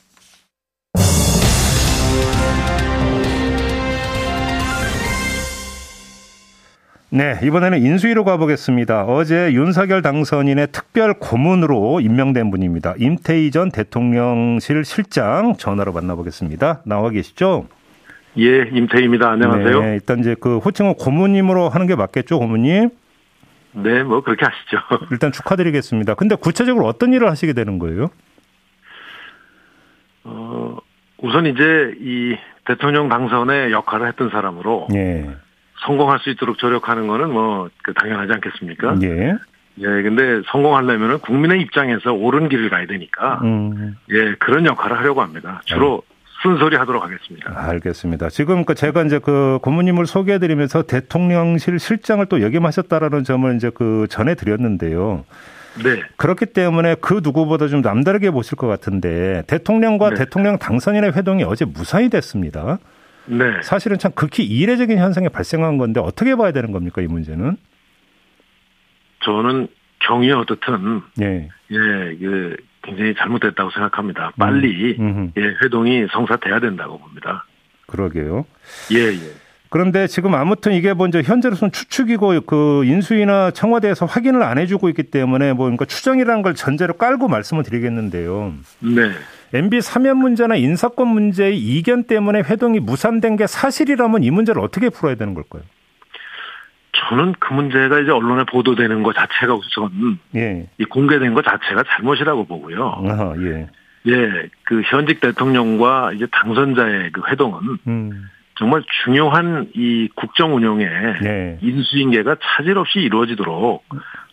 네, 7.13 7.37
이번에는 7.43 7.81
인수위로 7.81 8.23
가보겠습니다. 8.23 9.03
어제 9.03 9.51
윤석열 9.51 10.01
당선인의 10.01 10.67
특별 10.71 11.13
고문으로 11.19 11.99
임명된 11.99 12.49
분입니다. 12.51 12.93
임태희 12.97 13.51
전 13.51 13.69
대통령실 13.69 14.85
실장 14.85 15.55
전화로 15.57 15.91
만나보겠습니다. 15.91 16.83
나와 16.85 17.09
계시죠? 17.09 17.67
예, 18.37 18.61
임태희입니다. 18.71 19.29
안녕하세요. 19.29 19.81
네, 19.81 19.93
일단 19.95 20.19
이제 20.19 20.37
그 20.39 20.59
호칭은 20.59 20.93
고문님으로 20.93 21.67
하는 21.67 21.85
게 21.85 21.97
맞겠죠, 21.97 22.39
고문님? 22.39 22.89
네, 23.73 24.03
뭐 24.03 24.21
그렇게 24.21 24.45
하시죠. 24.45 24.77
일단 25.11 25.33
축하드리겠습니다. 25.33 26.13
근데 26.13 26.35
구체적으로 26.35 26.85
어떤 26.85 27.11
일을 27.11 27.29
하시게 27.29 27.51
되는 27.51 27.77
거예요? 27.77 28.09
어, 30.23 30.77
우선 31.17 31.45
이제 31.45 31.93
이 31.99 32.37
대통령 32.65 33.09
당선의 33.09 33.73
역할을 33.73 34.07
했던 34.07 34.29
사람으로 34.29 34.87
예. 34.93 35.27
성공할 35.85 36.19
수 36.19 36.29
있도록 36.29 36.57
조력하는 36.57 37.07
거는 37.07 37.31
뭐그 37.31 37.93
당연하지 37.95 38.33
않겠습니까? 38.33 38.97
예. 39.03 39.35
예, 39.77 39.85
근데 39.85 40.41
성공하려면은 40.51 41.19
국민의 41.19 41.61
입장에서 41.61 42.13
옳은 42.13 42.49
길을 42.49 42.69
가야 42.69 42.85
되니까, 42.87 43.39
음. 43.43 43.95
예, 44.11 44.35
그런 44.35 44.65
역할을 44.65 44.97
하려고 44.97 45.21
합니다. 45.21 45.61
주로 45.65 46.03
네. 46.07 46.11
순소리 46.41 46.75
하도록 46.75 47.01
하겠습니다. 47.01 47.53
알겠습니다. 47.55 48.29
지금 48.29 48.65
그 48.65 48.75
제가 48.75 49.03
이제 49.03 49.19
그 49.19 49.59
고모님을 49.61 50.07
소개해드리면서 50.07 50.83
대통령실 50.83 51.79
실장을 51.79 52.25
또 52.25 52.41
역임하셨다라는 52.41 53.23
점을 53.23 53.55
이제 53.55 53.69
그 53.73 54.07
전해드렸는데요. 54.09 55.23
네. 55.83 56.01
그렇기 56.17 56.47
때문에 56.47 56.95
그 56.99 57.21
누구보다 57.23 57.67
좀 57.67 57.81
남다르게 57.81 58.31
보실 58.31 58.57
것 58.57 58.67
같은데 58.67 59.43
대통령과 59.47 60.09
네. 60.09 60.15
대통령 60.15 60.57
당선인의 60.57 61.13
회동이 61.13 61.43
어제 61.43 61.63
무사히 61.63 62.09
됐습니다. 62.09 62.79
네. 63.25 63.61
사실은 63.61 63.97
참 63.97 64.11
극히 64.13 64.43
이례적인 64.43 64.97
현상이 64.97 65.29
발생한 65.29 65.77
건데 65.77 65.99
어떻게 65.99 66.35
봐야 66.35 66.51
되는 66.51 66.71
겁니까 66.71 67.01
이 67.01 67.07
문제는? 67.07 67.57
저는 69.23 69.67
경위 69.99 70.31
어떻든 70.31 71.01
예, 71.21 71.47
예, 71.71 71.77
그 72.19 72.55
굉장히 72.81 73.13
잘못됐다고 73.15 73.69
생각합니다. 73.71 74.31
빨리 74.37 74.97
음. 74.99 75.31
예, 75.37 75.41
회동이 75.63 76.07
성사돼야 76.11 76.59
된다고 76.59 76.97
봅니다. 76.97 77.45
그러게요. 77.85 78.45
예, 78.93 79.13
예. 79.13 79.33
그런데 79.69 80.07
지금 80.07 80.35
아무튼 80.35 80.73
이게 80.73 80.93
먼저 80.93 81.19
뭐 81.19 81.23
현재로서는 81.23 81.71
추측이고 81.71 82.41
그 82.41 82.83
인수위나 82.83 83.51
청와대에서 83.51 84.05
확인을 84.05 84.43
안 84.43 84.57
해주고 84.57 84.89
있기 84.89 85.03
때문에 85.03 85.53
뭐 85.53 85.65
그러니까 85.65 85.85
추정이라는 85.85 86.41
걸 86.41 86.55
전제로 86.55 86.93
깔고 86.93 87.29
말씀을 87.29 87.63
드리겠는데요. 87.63 88.53
네. 88.79 89.11
MB 89.53 89.81
사면 89.81 90.17
문제나 90.17 90.55
인사권 90.55 91.07
문제의 91.07 91.57
이견 91.57 92.05
때문에 92.05 92.39
회동이 92.39 92.79
무산된 92.79 93.35
게 93.35 93.47
사실이라면 93.47 94.23
이 94.23 94.31
문제를 94.31 94.61
어떻게 94.61 94.89
풀어야 94.89 95.15
되는 95.15 95.33
걸까요? 95.33 95.63
저는 96.93 97.33
그 97.39 97.53
문제가 97.53 97.99
이제 97.99 98.11
언론에 98.11 98.43
보도되는 98.45 99.03
것 99.03 99.13
자체가 99.15 99.55
우선 99.55 100.19
예. 100.35 100.67
이 100.77 100.85
공개된 100.85 101.33
것 101.33 101.43
자체가 101.43 101.83
잘못이라고 101.87 102.45
보고요. 102.45 103.03
아하, 103.05 103.33
예. 103.39 103.67
예, 104.07 104.49
그 104.63 104.81
현직 104.85 105.19
대통령과 105.19 106.13
이제 106.13 106.25
당선자의 106.31 107.11
그 107.11 107.21
회동은 107.27 107.77
음. 107.87 108.29
정말 108.61 108.83
중요한 109.03 109.69
이 109.73 110.07
국정 110.13 110.55
운영에 110.55 110.85
네. 111.23 111.57
인수인계가 111.63 112.35
차질 112.39 112.77
없이 112.77 112.99
이루어지도록 112.99 113.83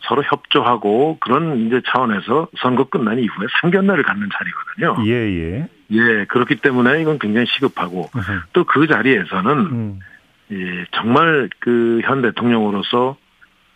서로 0.07 0.23
협조하고 0.23 1.17
그런 1.19 1.67
이제 1.67 1.81
차원에서 1.87 2.49
선거 2.59 2.85
끝난 2.85 3.19
이후에 3.19 3.47
상견례를 3.63 4.05
갖는 4.05 4.29
자리거든요. 4.31 5.11
예, 5.11 5.15
예. 5.15 5.69
예, 5.93 6.25
그렇기 6.27 6.57
때문에 6.57 7.01
이건 7.01 7.19
굉장히 7.19 7.47
시급하고 7.47 8.11
또 8.53 8.65
그 8.65 8.87
자리에서는 8.87 9.51
음. 9.59 10.01
예, 10.53 10.85
정말 10.93 11.49
그 11.59 12.03
현 12.05 12.21
대통령으로서 12.21 13.17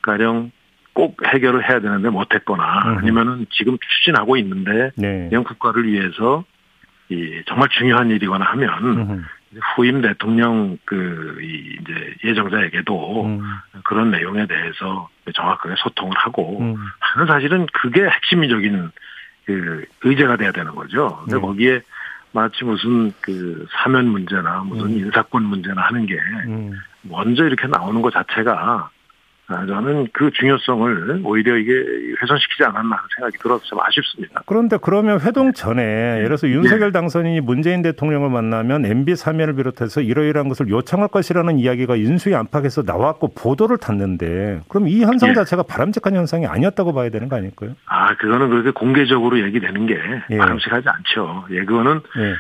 가령 0.03 0.51
꼭 0.93 1.17
해결을 1.27 1.67
해야 1.67 1.81
되는데 1.81 2.11
못했거나 2.11 2.99
아니면은 2.99 3.47
지금 3.53 3.79
추진하고 3.81 4.37
있는데 4.37 4.91
네. 4.97 5.29
이런 5.33 5.45
국가를 5.45 5.91
위해서 5.91 6.45
이 7.09 7.41
정말 7.47 7.71
중요한 7.71 8.11
일이거나 8.11 8.45
하면 8.45 9.25
후임 9.61 10.01
대통령 10.01 10.79
그 10.85 11.39
이제 11.41 12.15
예정자에게도 12.25 13.25
음. 13.25 13.43
그런 13.85 14.11
내용에 14.11 14.47
대해서 14.47 15.09
정확하게 15.35 15.75
소통을 15.79 16.17
하고 16.17 16.61
음. 16.61 16.77
하는 17.01 17.27
사실은 17.27 17.67
그게 17.73 18.05
핵심적인 18.05 18.91
그 19.45 19.85
의제가 20.03 20.37
돼야 20.37 20.53
되는 20.53 20.75
거죠. 20.75 21.19
근데 21.25 21.37
네. 21.37 21.41
거기에 21.41 21.81
마치 22.33 22.65
무슨 22.65 23.13
그 23.21 23.67
사면 23.71 24.07
문제나 24.07 24.65
무슨 24.65 24.87
음. 24.87 24.99
인사권 24.99 25.45
문제나 25.45 25.83
하는 25.83 26.07
게 26.07 26.17
음. 26.47 26.73
먼저 27.03 27.45
이렇게 27.45 27.67
나오는 27.67 28.01
것 28.01 28.13
자체가 28.13 28.53
아, 28.53 28.91
저는 29.67 30.09
그 30.13 30.31
중요성을 30.33 31.21
오히려 31.25 31.57
이게 31.57 31.73
훼손시키지 32.21 32.65
않았나 32.65 32.97
하는 32.97 33.09
생각이 33.17 33.39
들어서 33.39 33.65
좀 33.65 33.79
아쉽습니다. 33.81 34.43
그런데 34.47 34.77
그러면 34.81 35.21
회동 35.21 35.53
전에 35.53 35.83
예를 36.17 36.25
들어서 36.25 36.49
윤석열 36.49 36.93
네. 36.93 36.93
당선인이 36.93 37.41
문재인 37.41 37.83
대통령을 37.83 38.31
만나면 38.31 38.85
MB 38.85 39.17
사면을 39.17 39.55
비롯해서 39.55 40.01
이러이러한 40.01 40.49
것을 40.49 40.69
요청할 40.69 41.09
것이라는 41.09 41.59
이야기가 41.59 41.97
인수위 41.97 42.35
안팎에서 42.35 42.83
나왔고 42.83 43.35
보도를 43.35 43.79
탔는데 43.79 44.63
그럼 44.69 44.89
이 44.89 45.03
현상 45.03 45.31
네. 45.31 45.35
자체가 45.35 45.65
바람직한 45.65 46.15
현상이 46.15 46.47
아니었다고 46.47 46.93
봐야 46.93 47.11
되는 47.11 47.29
거 47.29 47.37
아닐까요? 47.37 47.75
아 47.87 48.15
그거는 48.17 48.51
그렇게 48.51 48.71
공개적으로 48.71 49.39
얘기되는 49.41 49.87
게 49.87 49.99
예. 50.31 50.37
바람직하지 50.37 50.89
않죠. 50.89 51.47
예, 51.51 51.65
그거는 51.65 52.01
예. 52.19 52.35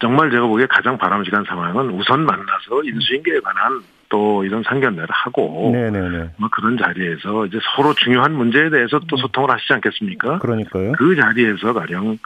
정말 0.00 0.30
제가 0.30 0.46
보기에 0.46 0.66
가장 0.66 0.96
바람직한 0.98 1.44
상황은 1.44 1.90
우선 1.90 2.24
만나서 2.24 2.82
인수인계에 2.84 3.40
관한 3.40 3.80
또 4.10 4.44
이런 4.44 4.62
상견례를 4.62 5.08
하고 5.08 5.70
네네네. 5.72 6.30
뭐 6.36 6.48
그런 6.50 6.76
자리에서 6.76 7.46
이제 7.46 7.58
서로 7.74 7.94
중요한 7.94 8.32
문제에 8.34 8.68
대해서 8.68 9.00
또 9.08 9.16
음. 9.16 9.18
소통을 9.18 9.50
하시지 9.50 9.72
않겠습니까? 9.72 10.38
그러니까 10.40 10.92
그 10.98 11.16
자리에서 11.16 11.72
가령 11.72 12.18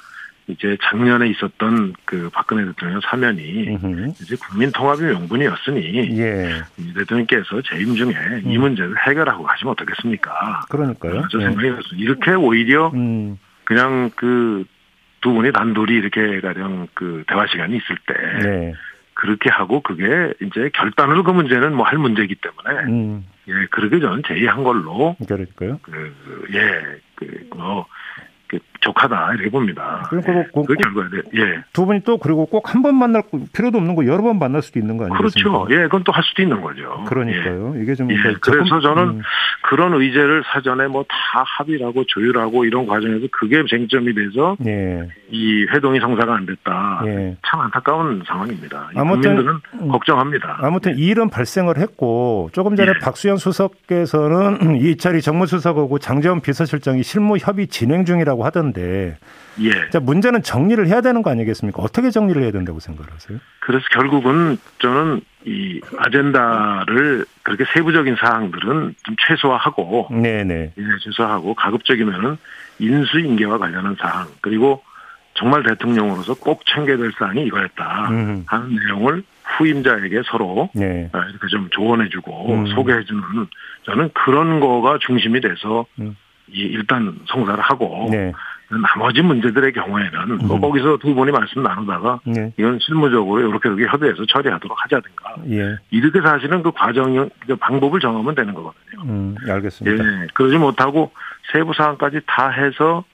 이제 0.48 0.76
작년에 0.82 1.28
있었던 1.28 1.94
그 2.04 2.28
박근혜 2.32 2.64
대통령 2.66 3.00
사면이 3.00 3.68
으흠. 3.68 4.12
이제 4.20 4.36
국민 4.36 4.72
통합의 4.72 5.12
명분이었으니 5.12 6.18
예. 6.18 6.62
대통령께서 6.96 7.62
재임 7.62 7.94
중에 7.94 8.12
음. 8.12 8.42
이 8.44 8.58
문제를 8.58 8.94
해결하고 9.06 9.44
가시면 9.44 9.72
어떻겠습니까? 9.72 10.62
그러니까요. 10.68 11.22
저 11.30 11.38
생각이 11.38 11.70
네. 11.70 11.76
이렇게 11.96 12.32
오히려 12.32 12.90
음. 12.94 13.38
그냥 13.64 14.10
그 14.16 14.64
두 15.24 15.32
분이 15.32 15.52
단둘이 15.52 15.94
이렇게 15.94 16.42
가령 16.42 16.86
그 16.92 17.24
대화 17.26 17.46
시간이 17.46 17.78
있을 17.78 17.96
때 18.06 18.46
네. 18.46 18.74
그렇게 19.24 19.48
하고 19.48 19.80
그게 19.80 20.34
이제 20.42 20.68
결단으로 20.74 21.22
그 21.22 21.30
문제는 21.30 21.74
뭐 21.74 21.86
할 21.86 21.96
문제이기 21.96 22.36
때문에 22.36 22.92
음. 22.92 23.26
예 23.48 23.52
그렇게 23.70 23.98
저는 23.98 24.22
제의한 24.26 24.64
걸로 24.64 25.16
그러니까요. 25.26 25.78
그, 25.82 26.12
예, 26.52 27.00
그 27.14 27.48
뭐 27.56 27.86
적하다 28.84 29.34
이렇게 29.34 29.50
봅니다. 29.50 30.06
그리고 30.10 30.32
예, 30.32 30.46
그, 30.54 30.62
그 30.64 30.74
결과에 30.74 31.06
예. 31.34 31.62
두 31.72 31.86
분이 31.86 32.00
또 32.04 32.18
그리고 32.18 32.46
꼭 32.46 32.64
한 32.68 32.82
번 32.82 32.96
만날 32.96 33.22
필요도 33.54 33.78
없는 33.78 33.94
거 33.94 34.04
여러 34.06 34.22
번 34.22 34.38
만날 34.38 34.60
수도 34.62 34.78
있는 34.78 34.96
거 34.98 35.04
아니겠습니까? 35.06 35.58
그렇죠. 35.58 35.74
예, 35.74 35.84
그건 35.84 36.04
또 36.04 36.12
할 36.12 36.22
수도 36.24 36.42
있는 36.42 36.60
거죠. 36.60 37.04
그러니까요. 37.08 37.74
예. 37.76 37.82
이게 37.82 37.94
좀 37.94 38.10
예. 38.10 38.16
그래서 38.40 38.80
저는 38.80 39.02
음. 39.08 39.20
그런 39.62 39.94
의제를 39.94 40.42
사전에 40.52 40.86
뭐 40.88 41.04
다 41.08 41.42
합의하고 41.58 42.04
조율하고 42.06 42.64
이런 42.64 42.86
과정에서 42.86 43.26
그게 43.32 43.62
쟁점이 43.68 44.14
돼서 44.14 44.56
예. 44.66 45.08
이 45.30 45.66
회동이 45.72 45.98
성사가 46.00 46.34
안 46.34 46.46
됐다. 46.46 47.02
예. 47.06 47.36
참 47.46 47.60
안타까운 47.60 48.22
상황입니다. 48.26 48.90
아무튼 48.94 49.36
국민들은 49.36 49.60
음. 49.82 49.88
걱정합니다. 49.88 50.58
아무튼 50.60 50.96
이 50.98 51.02
일은 51.06 51.30
발생을 51.30 51.78
했고 51.78 52.50
조금 52.52 52.76
전에 52.76 52.92
예. 52.94 52.98
박수현 53.00 53.36
수석께서는 53.38 54.76
이 54.80 54.96
자리 54.96 55.20
정무수석하고 55.22 55.98
장재원 55.98 56.40
비서실장이 56.40 57.02
실무 57.02 57.36
협의 57.38 57.66
진행 57.66 58.04
중이라고 58.04 58.44
하던 58.44 58.72
데 58.74 59.16
예. 59.60 59.88
자, 59.90 60.00
문제는 60.00 60.42
정리를 60.42 60.86
해야 60.88 61.00
되는 61.00 61.22
거 61.22 61.30
아니겠습니까? 61.30 61.80
어떻게 61.82 62.10
정리를 62.10 62.42
해야 62.42 62.50
된다고 62.50 62.80
생각하세요? 62.80 63.38
그래서 63.60 63.84
결국은 63.92 64.58
저는 64.80 65.22
이 65.46 65.80
아젠다를 65.98 67.24
그렇게 67.42 67.64
세부적인 67.72 68.16
사항들은 68.16 68.94
좀 69.02 69.16
최소화하고 69.26 70.08
네네. 70.10 70.72
예, 70.76 70.82
최소화하고 71.02 71.54
가급적이면은 71.54 72.36
인수인계와 72.78 73.58
관련한 73.58 73.96
사항 74.00 74.26
그리고 74.40 74.82
정말 75.34 75.62
대통령으로서 75.62 76.34
꼭 76.34 76.64
챙겨야 76.66 76.96
될 76.96 77.12
사항이 77.18 77.44
이거였다 77.44 78.08
음. 78.10 78.44
하는 78.46 78.76
내용을 78.76 79.22
후임자에게 79.44 80.22
서로 80.26 80.70
네. 80.74 81.10
아, 81.12 81.18
이렇게 81.18 81.46
좀 81.48 81.68
조언해주고 81.70 82.54
음. 82.54 82.66
소개해주는 82.66 83.22
저는 83.84 84.10
그런 84.14 84.60
거가 84.60 84.98
중심이 85.00 85.40
돼서 85.40 85.86
음. 85.98 86.16
일단 86.48 87.18
성사를 87.26 87.62
하고 87.62 88.08
네. 88.10 88.32
나머지 88.80 89.22
문제들의 89.22 89.72
경우에는 89.72 90.46
뭐 90.46 90.56
음. 90.56 90.60
거기서 90.60 90.98
두 90.98 91.14
분이 91.14 91.32
말씀 91.32 91.62
나누다가 91.62 92.20
네. 92.24 92.52
이건 92.56 92.78
실무적으로 92.80 93.40
이렇게 93.40 93.68
이렇게 93.68 93.84
협의해서 93.84 94.24
처리하도록 94.26 94.76
하자든가 94.84 95.36
예. 95.50 95.78
이렇게 95.90 96.20
사실은 96.20 96.62
그 96.62 96.72
과정 96.72 97.28
그 97.46 97.56
방법을 97.56 98.00
정하면 98.00 98.34
되는 98.34 98.54
거거든요. 98.54 99.02
음, 99.04 99.36
알겠습니다. 99.48 100.04
예, 100.04 100.26
그러지 100.34 100.56
못하고 100.58 101.12
세부 101.52 101.72
사항까지 101.74 102.20
다 102.26 102.48
해서 102.48 103.04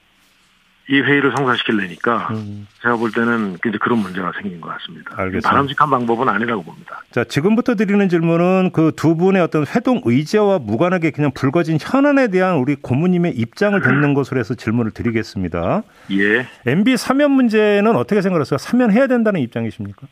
이 0.91 0.99
회의를 0.99 1.31
성사시키려니까 1.35 2.27
음. 2.31 2.67
제가 2.81 2.97
볼 2.97 3.11
때는 3.11 3.57
이제 3.65 3.77
그런 3.79 3.99
문제가 3.99 4.31
생긴 4.39 4.59
것 4.59 4.69
같습니다. 4.77 5.13
알겠습니다. 5.15 5.49
바람직한 5.49 5.89
방법은 5.89 6.27
아니라고 6.27 6.63
봅니다. 6.63 7.01
자, 7.11 7.23
지금부터 7.23 7.75
드리는 7.75 8.07
질문은 8.09 8.71
그 8.73 8.91
두 9.01 9.15
분의 9.15 9.41
어떤 9.41 9.65
회동 9.67 10.01
의제와 10.03 10.59
무관하게 10.59 11.11
그냥 11.11 11.31
불거진 11.33 11.77
현안에 11.81 12.27
대한 12.27 12.57
우리 12.57 12.75
고모님의 12.75 13.31
입장을 13.35 13.79
듣는 13.81 14.13
것으로 14.13 14.39
해서 14.39 14.53
질문을 14.53 14.91
드리겠습니다. 14.91 15.83
예. 16.11 16.45
MB 16.67 16.97
사면 16.97 17.31
문제는 17.31 17.95
어떻게 17.95 18.21
생각하세요? 18.21 18.57
사면해야 18.57 19.07
된다는 19.07 19.39
입장이십니까? 19.39 20.07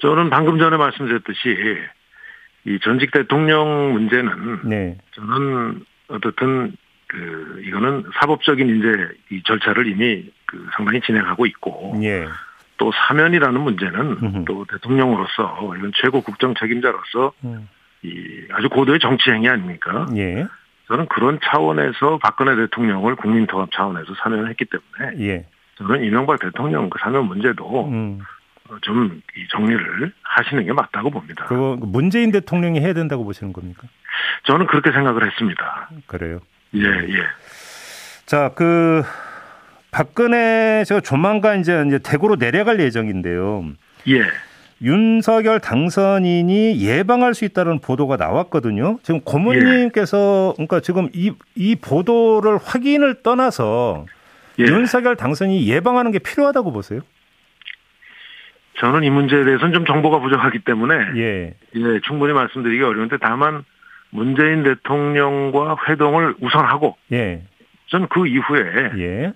저는 0.00 0.30
방금 0.30 0.58
전에 0.58 0.76
말씀드렸듯이 0.76 1.56
이 2.66 2.78
전직 2.82 3.12
대통령 3.12 3.92
문제는 3.92 4.60
네. 4.64 4.98
저는 5.12 5.84
어떻든 6.08 6.76
그 7.10 7.60
이거는 7.66 8.04
사법적인 8.20 8.78
이제 8.78 9.08
이 9.32 9.42
절차를 9.42 9.88
이미 9.88 10.30
그 10.46 10.64
상당히 10.76 11.00
진행하고 11.00 11.44
있고 11.46 11.98
예. 12.04 12.24
또 12.76 12.92
사면이라는 12.92 13.60
문제는 13.60 14.00
음흠. 14.22 14.44
또 14.46 14.64
대통령으로서 14.70 15.74
이건 15.76 15.90
최고 15.96 16.20
국정 16.20 16.54
책임자로서 16.54 17.32
음. 17.42 17.68
이 18.02 18.44
아주 18.52 18.68
고도의 18.68 19.00
정치 19.00 19.28
행위 19.30 19.48
아닙니까? 19.48 20.06
예. 20.16 20.46
저는 20.86 21.06
그런 21.06 21.40
차원에서 21.42 22.18
박근혜 22.22 22.54
대통령을 22.54 23.16
국민통합 23.16 23.72
차원에서 23.72 24.14
사면을 24.22 24.48
했기 24.48 24.64
때문에 24.66 25.18
예. 25.26 25.46
저는 25.78 26.04
이명박 26.04 26.38
대통령 26.38 26.90
그 26.90 26.98
사면 27.00 27.26
문제도 27.26 27.88
음. 27.88 28.20
좀 28.82 29.20
정리를 29.50 30.12
하시는 30.22 30.64
게 30.64 30.72
맞다고 30.72 31.10
봅니다. 31.10 31.46
그거 31.46 31.76
문재인 31.80 32.30
대통령이 32.30 32.78
해야 32.78 32.92
된다고 32.92 33.24
보시는 33.24 33.52
겁니까? 33.52 33.88
저는 34.44 34.68
그렇게 34.68 34.92
생각을 34.92 35.26
했습니다. 35.26 35.90
그래요? 36.06 36.38
예, 36.74 36.82
예. 36.82 37.22
자, 38.26 38.50
그 38.54 39.02
박근혜 39.90 40.84
저 40.86 41.00
조만간 41.00 41.60
이제 41.60 41.82
이제 41.86 41.98
대구로 41.98 42.36
내려갈 42.36 42.80
예정인데요. 42.80 43.64
예. 44.08 44.24
윤석열 44.82 45.60
당선인이 45.60 46.80
예방할 46.80 47.34
수 47.34 47.44
있다는 47.44 47.80
보도가 47.80 48.16
나왔거든요. 48.16 48.98
지금 49.02 49.20
고모님께서 49.20 50.54
그러니까 50.56 50.80
지금 50.80 51.08
이, 51.12 51.32
이 51.54 51.76
보도를 51.76 52.56
확인을 52.56 53.22
떠나서 53.22 54.06
예. 54.58 54.64
윤석열 54.64 55.16
당선인이 55.16 55.68
예방하는 55.68 56.12
게 56.12 56.18
필요하다고 56.18 56.72
보세요? 56.72 57.00
저는 58.78 59.04
이 59.04 59.10
문제에 59.10 59.44
대해서는 59.44 59.74
좀 59.74 59.84
정보가 59.84 60.20
부족하기 60.20 60.60
때문에 60.60 60.94
예, 61.16 61.54
예 61.74 62.00
충분히 62.04 62.32
말씀드리기 62.32 62.82
어려운데 62.82 63.18
다만 63.20 63.64
문재인 64.10 64.62
대통령과 64.62 65.76
회동을 65.88 66.34
우선하고 66.40 66.96
예. 67.12 67.42
전그 67.88 68.26
이후에 68.26 68.90
예. 68.98 69.32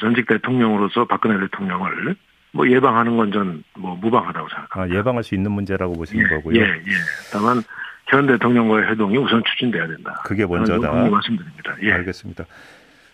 전직 0.00 0.26
대통령으로서 0.26 1.06
박근혜 1.06 1.38
대통령을 1.40 2.16
뭐 2.52 2.68
예방하는 2.68 3.16
건 3.16 3.30
전 3.32 3.62
뭐 3.76 3.94
무방하다고 3.96 4.48
생각합니다. 4.48 4.94
아, 4.96 4.98
예방할 4.98 5.22
수 5.22 5.34
있는 5.34 5.52
문제라고 5.52 5.92
보시는 5.94 6.24
예, 6.24 6.28
거고요. 6.36 6.60
예, 6.60 6.64
예. 6.66 6.92
다만 7.32 7.62
현 8.06 8.26
대통령과의 8.26 8.90
회동이 8.90 9.16
우선 9.18 9.42
추진돼야 9.44 9.86
된다. 9.86 10.20
그게 10.24 10.46
먼저다. 10.46 10.90
말씀드립니다. 11.08 11.76
예. 11.82 11.92
알겠습니다. 11.92 12.44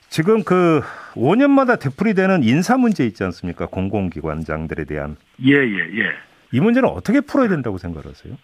지금 0.08 0.44
그 0.44 0.80
5년마다 1.14 1.78
되풀이 1.80 2.14
되는 2.14 2.44
인사 2.44 2.76
문제 2.76 3.04
있지 3.04 3.24
않습니까? 3.24 3.66
공공기관장들에 3.66 4.84
대한. 4.84 5.16
예, 5.44 5.54
예, 5.54 5.78
예. 5.98 6.10
이 6.52 6.60
문제는 6.60 6.88
어떻게 6.88 7.20
풀어야 7.20 7.48
된다고 7.48 7.78
생각하세요? 7.78 8.36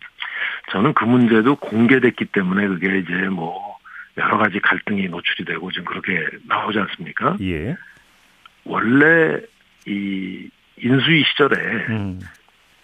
저는 0.70 0.94
그 0.94 1.04
문제도 1.04 1.56
공개됐기 1.56 2.26
때문에 2.26 2.66
그게 2.68 2.98
이제 2.98 3.12
뭐 3.28 3.78
여러 4.18 4.38
가지 4.38 4.60
갈등이 4.60 5.08
노출이 5.08 5.44
되고 5.44 5.70
지금 5.70 5.84
그렇게 5.84 6.26
나오지 6.46 6.78
않습니까? 6.78 7.36
예. 7.40 7.76
원래 8.64 9.40
이 9.86 10.48
인수위 10.76 11.24
시절에 11.24 11.56
음. 11.90 12.20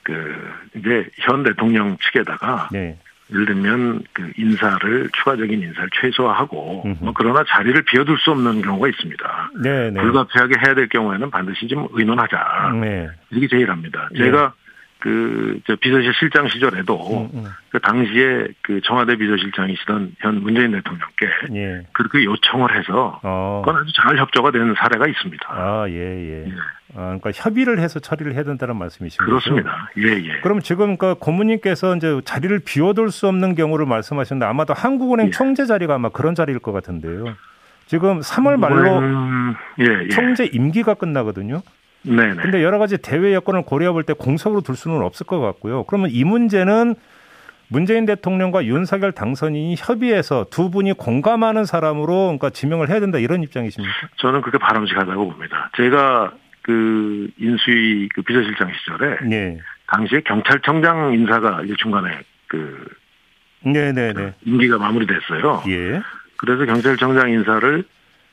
그 0.02 0.52
이제 0.76 1.08
현 1.16 1.42
대통령 1.42 1.96
측에다가 1.98 2.68
네. 2.72 2.98
예를 3.32 3.46
들면 3.46 4.04
그 4.12 4.32
인사를 4.36 5.10
추가적인 5.12 5.60
인사를 5.60 5.88
최소화하고 6.00 6.84
음흠. 6.86 7.04
뭐 7.04 7.12
그러나 7.14 7.42
자리를 7.48 7.82
비워둘 7.82 8.18
수 8.18 8.30
없는 8.30 8.62
경우가 8.62 8.88
있습니다. 8.88 9.50
네, 9.62 9.90
네. 9.90 10.00
불가피하게 10.00 10.54
해야 10.64 10.74
될 10.74 10.88
경우에는 10.88 11.30
반드시 11.30 11.66
좀 11.66 11.88
의논하자. 11.90 12.72
네. 12.80 13.08
이게 13.30 13.48
제일합니다. 13.48 14.10
네. 14.12 14.18
제가 14.18 14.54
그, 14.98 15.60
저, 15.66 15.76
비서실 15.76 16.12
실장 16.18 16.48
시절에도, 16.48 17.28
음, 17.32 17.38
음. 17.38 17.44
그 17.70 17.78
당시에 17.80 18.48
그 18.62 18.80
청와대 18.82 19.16
비서실장이시던 19.16 20.16
현 20.20 20.42
문재인 20.42 20.72
대통령께 20.72 21.26
예. 21.54 21.86
그렇게 21.92 22.24
요청을 22.24 22.76
해서, 22.76 23.20
어. 23.22 23.62
그건 23.64 23.82
아주 23.82 23.92
잘 23.94 24.16
협조가 24.16 24.50
되는 24.52 24.74
사례가 24.74 25.06
있습니다. 25.06 25.46
아, 25.48 25.86
예, 25.88 25.94
예. 25.94 26.44
예. 26.46 26.52
아, 26.94 27.18
그러니까 27.18 27.30
협의를 27.34 27.78
해서 27.78 28.00
처리를 28.00 28.34
해야 28.34 28.42
된다는 28.42 28.76
말씀이신 28.76 29.18
거죠? 29.18 29.30
그렇습니다. 29.30 29.90
예, 29.98 30.08
예. 30.14 30.40
그럼 30.40 30.60
지금 30.60 30.96
그 30.96 31.14
고모님께서 31.16 31.96
이제 31.96 32.20
자리를 32.24 32.58
비워둘 32.60 33.10
수 33.10 33.28
없는 33.28 33.54
경우를 33.54 33.84
말씀하셨는데 33.86 34.46
아마도 34.46 34.72
한국은행 34.72 35.26
예. 35.26 35.30
총재 35.30 35.66
자리가 35.66 35.94
아마 35.94 36.08
그런 36.08 36.34
자리일 36.34 36.58
것 36.58 36.72
같은데요. 36.72 37.36
지금 37.86 38.20
3월 38.20 38.56
말로 38.56 38.98
음, 38.98 39.54
예, 39.80 39.84
예. 40.04 40.08
총재 40.08 40.48
임기가 40.50 40.94
끝나거든요. 40.94 41.62
네. 42.06 42.34
근데 42.34 42.62
여러 42.62 42.78
가지 42.78 42.98
대외 42.98 43.34
여건을 43.34 43.62
고려해 43.62 43.92
볼 43.92 44.04
때 44.04 44.12
공석으로 44.12 44.60
둘 44.60 44.76
수는 44.76 45.02
없을 45.02 45.26
것 45.26 45.40
같고요. 45.40 45.84
그러면 45.84 46.10
이 46.12 46.24
문제는 46.24 46.94
문재인 47.68 48.06
대통령과 48.06 48.64
윤석열 48.66 49.10
당선인이 49.10 49.74
협의해서 49.76 50.46
두 50.50 50.70
분이 50.70 50.92
공감하는 50.92 51.64
사람으로 51.64 52.26
그러니까 52.26 52.50
지명을 52.50 52.88
해야 52.90 53.00
된다 53.00 53.18
이런 53.18 53.42
입장이십니까? 53.42 53.92
저는 54.18 54.40
그게 54.42 54.56
바람직하다고 54.58 55.30
봅니다. 55.32 55.70
제가 55.76 56.32
그 56.62 57.28
인수위 57.38 58.08
그 58.14 58.22
비서실장 58.22 58.70
시절에 58.72 59.18
네. 59.28 59.58
당시에 59.88 60.20
경찰청장 60.20 61.12
인사가 61.14 61.62
이제 61.64 61.74
중간에 61.78 62.20
그 62.46 62.86
네네네 63.62 64.12
그 64.14 64.32
임기가 64.44 64.78
마무리됐어요. 64.78 65.62
예. 65.68 66.00
그래서 66.36 66.66
경찰청장 66.66 67.30
인사를 67.30 67.84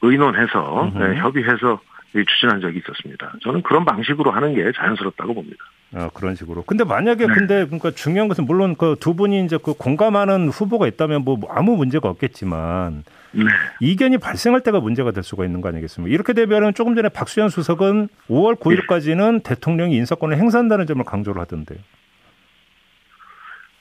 의논해서 0.01 0.91
네, 0.95 1.15
협의해서 1.17 1.79
추진한 2.13 2.61
적이 2.61 2.79
있었습니다. 2.79 3.33
저는 3.43 3.63
그런 3.63 3.85
방식으로 3.85 4.31
하는 4.31 4.53
게 4.53 4.71
자연스럽다고 4.75 5.33
봅니다. 5.33 5.57
아, 5.95 6.09
그런 6.13 6.35
식으로. 6.35 6.63
근데 6.63 6.83
만약에 6.83 7.27
네. 7.27 7.33
근데 7.33 7.65
그러니까 7.65 7.91
중요한 7.91 8.27
것은 8.27 8.45
물론 8.45 8.75
그 8.75 8.95
두 8.99 9.15
분이 9.15 9.43
이제 9.45 9.57
그 9.61 9.73
공감하는 9.73 10.49
후보가 10.49 10.87
있다면 10.87 11.23
뭐 11.23 11.39
아무 11.49 11.75
문제가 11.75 12.09
없겠지만 12.09 13.03
네. 13.31 13.43
이견이 13.79 14.17
발생할 14.19 14.61
때가 14.61 14.79
문제가 14.79 15.11
될 15.11 15.23
수가 15.23 15.45
있는 15.45 15.61
거 15.61 15.69
아니겠습니까? 15.69 16.13
이렇게 16.13 16.33
되면 16.33 16.73
조금 16.73 16.95
전에 16.95 17.09
박수현 17.09 17.49
수석은 17.49 18.07
5월 18.29 18.59
9일까지는 18.59 19.33
네. 19.33 19.43
대통령이 19.43 19.95
인사권을 19.97 20.37
행사한다는 20.37 20.85
점을 20.85 21.03
강조를 21.03 21.41
하던데요. 21.41 21.79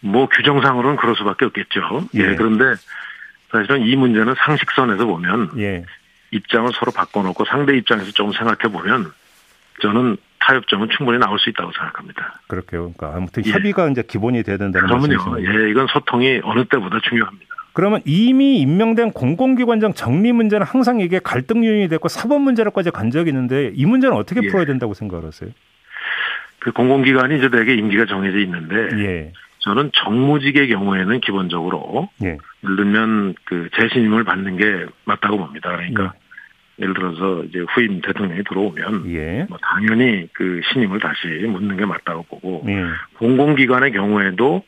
뭐 0.01 0.29
규정상으로는 0.29 0.97
그럴 0.97 1.15
수밖에 1.17 1.45
없겠죠. 1.45 2.09
예. 2.17 2.33
예. 2.33 2.35
그런데 2.35 2.65
사실은 3.51 3.83
이 3.83 3.95
문제는 3.95 4.35
상식선에서 4.37 5.07
보면 5.07 5.51
예. 5.59 5.85
입장을 6.33 6.71
서로 6.75 6.91
바꿔놓고 6.93 7.45
상대 7.45 7.77
입장에서 7.77 8.11
조금 8.13 8.33
생각해 8.33 8.73
보면 8.73 9.13
저는 9.81 10.17
타협점은 10.41 10.89
충분히 10.97 11.19
나올 11.19 11.39
수 11.39 11.51
있다고 11.51 11.71
생각합니다. 11.73 12.41
그렇게요. 12.49 12.93
그러니까 12.97 13.17
아무튼 13.17 13.45
예. 13.47 13.51
협의가 13.51 13.89
이제 13.89 14.03
기본이 14.03 14.43
돼야 14.43 14.57
된다는 14.57 14.89
말씀이시죠. 14.89 15.37
예, 15.41 15.71
이건 15.71 15.87
소통이 15.87 16.41
어느 16.43 16.65
때보다 16.65 16.99
중요합니다. 17.09 17.47
그러면 17.75 18.01
이미 18.05 18.59
임명된 18.61 19.13
공공기관장 19.13 19.95
정리 19.95 20.33
문제는 20.33 20.67
항상 20.67 21.01
이게 21.01 21.21
갈등 21.21 21.65
요인이 21.65 21.89
됐고 21.89 22.09
사법 22.09 22.43
문제로까지 22.43 22.91
간 22.91 23.11
적이 23.11 23.31
있는데 23.31 23.71
이 23.75 23.87
문제는 23.87 24.17
어떻게 24.17 24.41
예. 24.43 24.49
풀어야 24.49 24.67
된다고 24.67 24.95
생각하세요? 24.95 25.51
그 26.59 26.73
공공기관이 26.73 27.39
이제 27.39 27.49
대개 27.49 27.75
임기가 27.75 28.07
정해져 28.07 28.39
있는데 28.39 28.89
예. 29.05 29.33
저는 29.61 29.91
정무직의 29.95 30.69
경우에는 30.69 31.21
기본적으로 31.21 32.09
예. 32.25 32.39
들면 32.63 33.35
그 33.45 33.69
재신임을 33.75 34.25
받는 34.25 34.57
게 34.57 34.87
맞다고 35.05 35.39
봅니다. 35.39 35.71
그러니까 35.71 36.15
예. 36.83 36.85
예를 36.85 36.95
들어서 36.95 37.45
이제 37.45 37.61
후임 37.61 38.01
대통령이 38.01 38.43
들어오면 38.45 39.11
예. 39.11 39.47
뭐 39.49 39.59
당연히 39.63 40.29
그 40.33 40.61
신임을 40.73 41.01
다시 41.01 41.27
묻는 41.47 41.77
게 41.77 41.87
맞다고 41.87 42.25
보고 42.25 42.65
예. 42.69 42.85
공공기관의 43.19 43.93
경우에도 43.93 44.65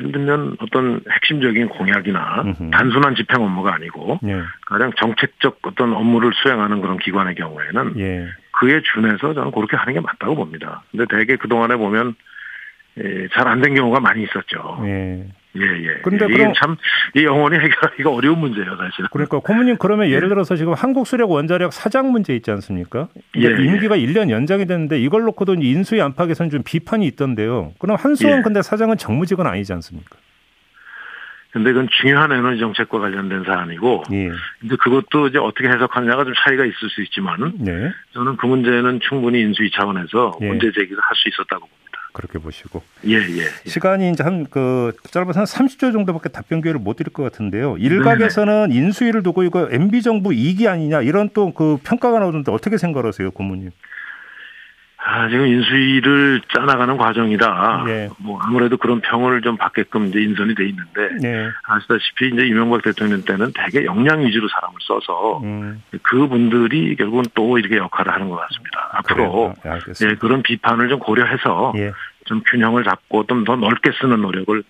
예를 0.00 0.10
들면 0.10 0.56
어떤 0.58 1.00
핵심적인 1.08 1.68
공약이나 1.68 2.42
음흠. 2.44 2.70
단순한 2.70 3.14
집행 3.14 3.42
업무가 3.42 3.74
아니고 3.74 4.18
예. 4.24 4.42
가장 4.66 4.92
정책적 4.96 5.60
어떤 5.62 5.92
업무를 5.92 6.32
수행하는 6.34 6.80
그런 6.80 6.98
기관의 6.98 7.36
경우에는 7.36 7.94
예. 7.98 8.28
그에 8.52 8.82
준해서 8.82 9.34
저는 9.34 9.52
그렇게 9.52 9.76
하는 9.76 9.94
게 9.94 10.00
맞다고 10.00 10.34
봅니다. 10.34 10.82
근데 10.90 11.04
대개 11.08 11.36
그동안에 11.36 11.76
보면 11.76 12.14
예, 12.98 13.28
잘안 13.32 13.60
된 13.60 13.74
경우가 13.74 14.00
많이 14.00 14.22
있었죠. 14.22 14.80
예. 14.84 15.26
예, 15.56 15.62
예. 15.62 16.00
그런데 16.02 16.26
그럼 16.26 16.52
참이 16.54 17.24
영원히 17.24 17.56
해결하기가 17.56 18.10
어려운 18.10 18.38
문제예요, 18.40 18.76
사실. 18.76 19.06
그러니까 19.10 19.38
고모님 19.38 19.76
그러면 19.78 20.08
예를 20.08 20.24
예. 20.24 20.28
들어서 20.28 20.56
지금 20.56 20.72
한국수력 20.74 21.30
원자력 21.30 21.72
사장 21.72 22.10
문제 22.10 22.34
있지 22.34 22.50
않습니까? 22.50 23.08
예, 23.36 23.46
임기가 23.48 23.98
예. 23.98 24.06
1년 24.06 24.30
연장이 24.30 24.66
됐는데 24.66 24.98
이걸 24.98 25.22
놓고도 25.22 25.54
인수위 25.54 26.00
안팎에서는 26.00 26.50
좀 26.50 26.62
비판이 26.64 27.06
있던데요. 27.06 27.72
그럼 27.78 27.96
한수원 27.98 28.38
예. 28.38 28.42
근데 28.42 28.62
사장은 28.62 28.96
정무직은 28.98 29.46
아니지 29.46 29.72
않습니까? 29.74 30.16
근데 31.52 31.70
그건 31.70 31.88
중요한 32.00 32.32
에너지 32.32 32.58
정책과 32.58 32.98
관련된 32.98 33.44
사안이고, 33.44 34.02
예. 34.12 34.30
이제 34.64 34.74
그것도 34.74 35.28
이제 35.28 35.38
어떻게 35.38 35.68
해석하느냐가 35.68 36.24
좀 36.24 36.34
차이가 36.36 36.64
있을 36.64 36.88
수 36.90 37.00
있지만, 37.02 37.52
네. 37.58 37.92
저는 38.12 38.36
그 38.38 38.46
문제는 38.46 38.98
충분히 39.08 39.40
인수위 39.42 39.70
차원에서 39.70 40.32
예. 40.40 40.48
문제 40.48 40.72
제기를 40.72 40.98
할 41.00 41.14
수 41.14 41.28
있었다고 41.28 41.60
봅니다. 41.60 41.83
그렇게 42.14 42.38
보시고. 42.38 42.80
예, 43.06 43.16
예. 43.16 43.38
예. 43.40 43.68
시간이 43.68 44.10
이제 44.12 44.22
한 44.22 44.46
그 44.48 44.92
짧아서 45.10 45.40
한 45.40 45.46
30초 45.46 45.92
정도밖에 45.92 46.28
답변 46.30 46.62
기회를 46.62 46.80
못 46.80 46.96
드릴 46.96 47.12
것 47.12 47.22
같은데요. 47.24 47.76
일각에서는 47.78 48.68
네네. 48.70 48.74
인수위를 48.80 49.22
두고 49.22 49.42
이거 49.42 49.68
MB 49.70 50.00
정부 50.02 50.32
이기 50.32 50.68
아니냐 50.68 51.02
이런 51.02 51.28
또 51.34 51.52
그 51.52 51.76
평가가 51.84 52.18
나오는데 52.20 52.50
어떻게 52.52 52.78
생각하세요, 52.78 53.30
고모님? 53.32 53.70
아, 55.06 55.28
지금 55.28 55.46
인수위를 55.46 56.40
짜나가는 56.54 56.96
과정이라, 56.96 57.84
예. 57.88 58.08
뭐, 58.18 58.40
아무래도 58.40 58.78
그런 58.78 59.00
평을 59.02 59.42
좀 59.42 59.58
받게끔 59.58 60.06
이제 60.06 60.20
인선이 60.22 60.54
돼 60.54 60.66
있는데, 60.66 61.28
예. 61.28 61.50
아시다시피 61.64 62.28
이제 62.32 62.46
이명박 62.46 62.82
대통령 62.82 63.22
때는 63.22 63.52
대개 63.54 63.84
역량 63.84 64.20
위주로 64.24 64.48
사람을 64.48 64.76
써서, 64.80 65.40
음. 65.44 65.82
그분들이 66.02 66.96
결국은 66.96 67.24
또 67.34 67.58
이렇게 67.58 67.76
역할을 67.76 68.12
하는 68.14 68.30
것 68.30 68.36
같습니다. 68.36 68.88
앞으로, 68.92 69.54
네, 69.62 69.70
예, 70.08 70.14
그런 70.14 70.42
비판을 70.42 70.88
좀 70.88 70.98
고려해서, 70.98 71.74
예. 71.76 71.92
좀 72.24 72.42
균형을 72.50 72.84
잡고 72.84 73.26
좀 73.26 73.44
더 73.44 73.56
넓게 73.56 73.90
쓰는 74.00 74.22
노력을 74.22 74.62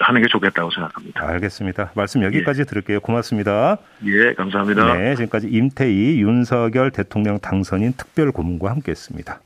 하는 0.00 0.22
게 0.22 0.28
좋겠다고 0.28 0.70
생각합니다. 0.70 1.28
알겠습니다. 1.28 1.90
말씀 1.94 2.22
여기까지 2.22 2.62
예. 2.62 2.64
들을게요. 2.64 3.00
고맙습니다. 3.00 3.76
예, 4.06 4.32
감사합니다. 4.32 4.94
네, 4.94 5.14
지금까지 5.14 5.48
임태희 5.48 6.22
윤석열 6.22 6.90
대통령 6.90 7.38
당선인 7.38 7.92
특별 7.92 8.32
고문과 8.32 8.70
함께했습니다. 8.70 9.40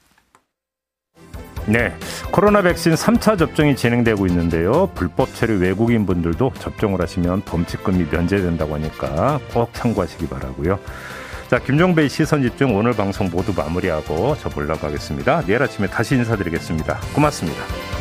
네. 1.66 1.94
코로나 2.31 2.62
백신 2.62 2.94
3차 2.94 3.38
접종이 3.38 3.77
진행되고 3.77 4.27
있는데요. 4.27 4.90
불법 4.94 5.35
체류 5.35 5.59
외국인 5.61 6.07
분들도 6.07 6.53
접종을 6.59 7.01
하시면 7.01 7.42
범칙금이 7.42 8.07
면제된다고 8.11 8.75
하니까 8.75 9.40
꼭 9.53 9.72
참고하시기 9.72 10.27
바라고요. 10.29 10.79
자, 11.48 11.59
김종배의 11.59 12.09
시선 12.09 12.42
집중 12.42 12.75
오늘 12.75 12.92
방송 12.94 13.29
모두 13.31 13.53
마무리하고 13.55 14.37
저 14.40 14.48
물러가겠습니다. 14.48 15.42
내일 15.42 15.62
아침에 15.62 15.87
다시 15.87 16.14
인사드리겠습니다. 16.14 16.98
고맙습니다. 17.14 17.91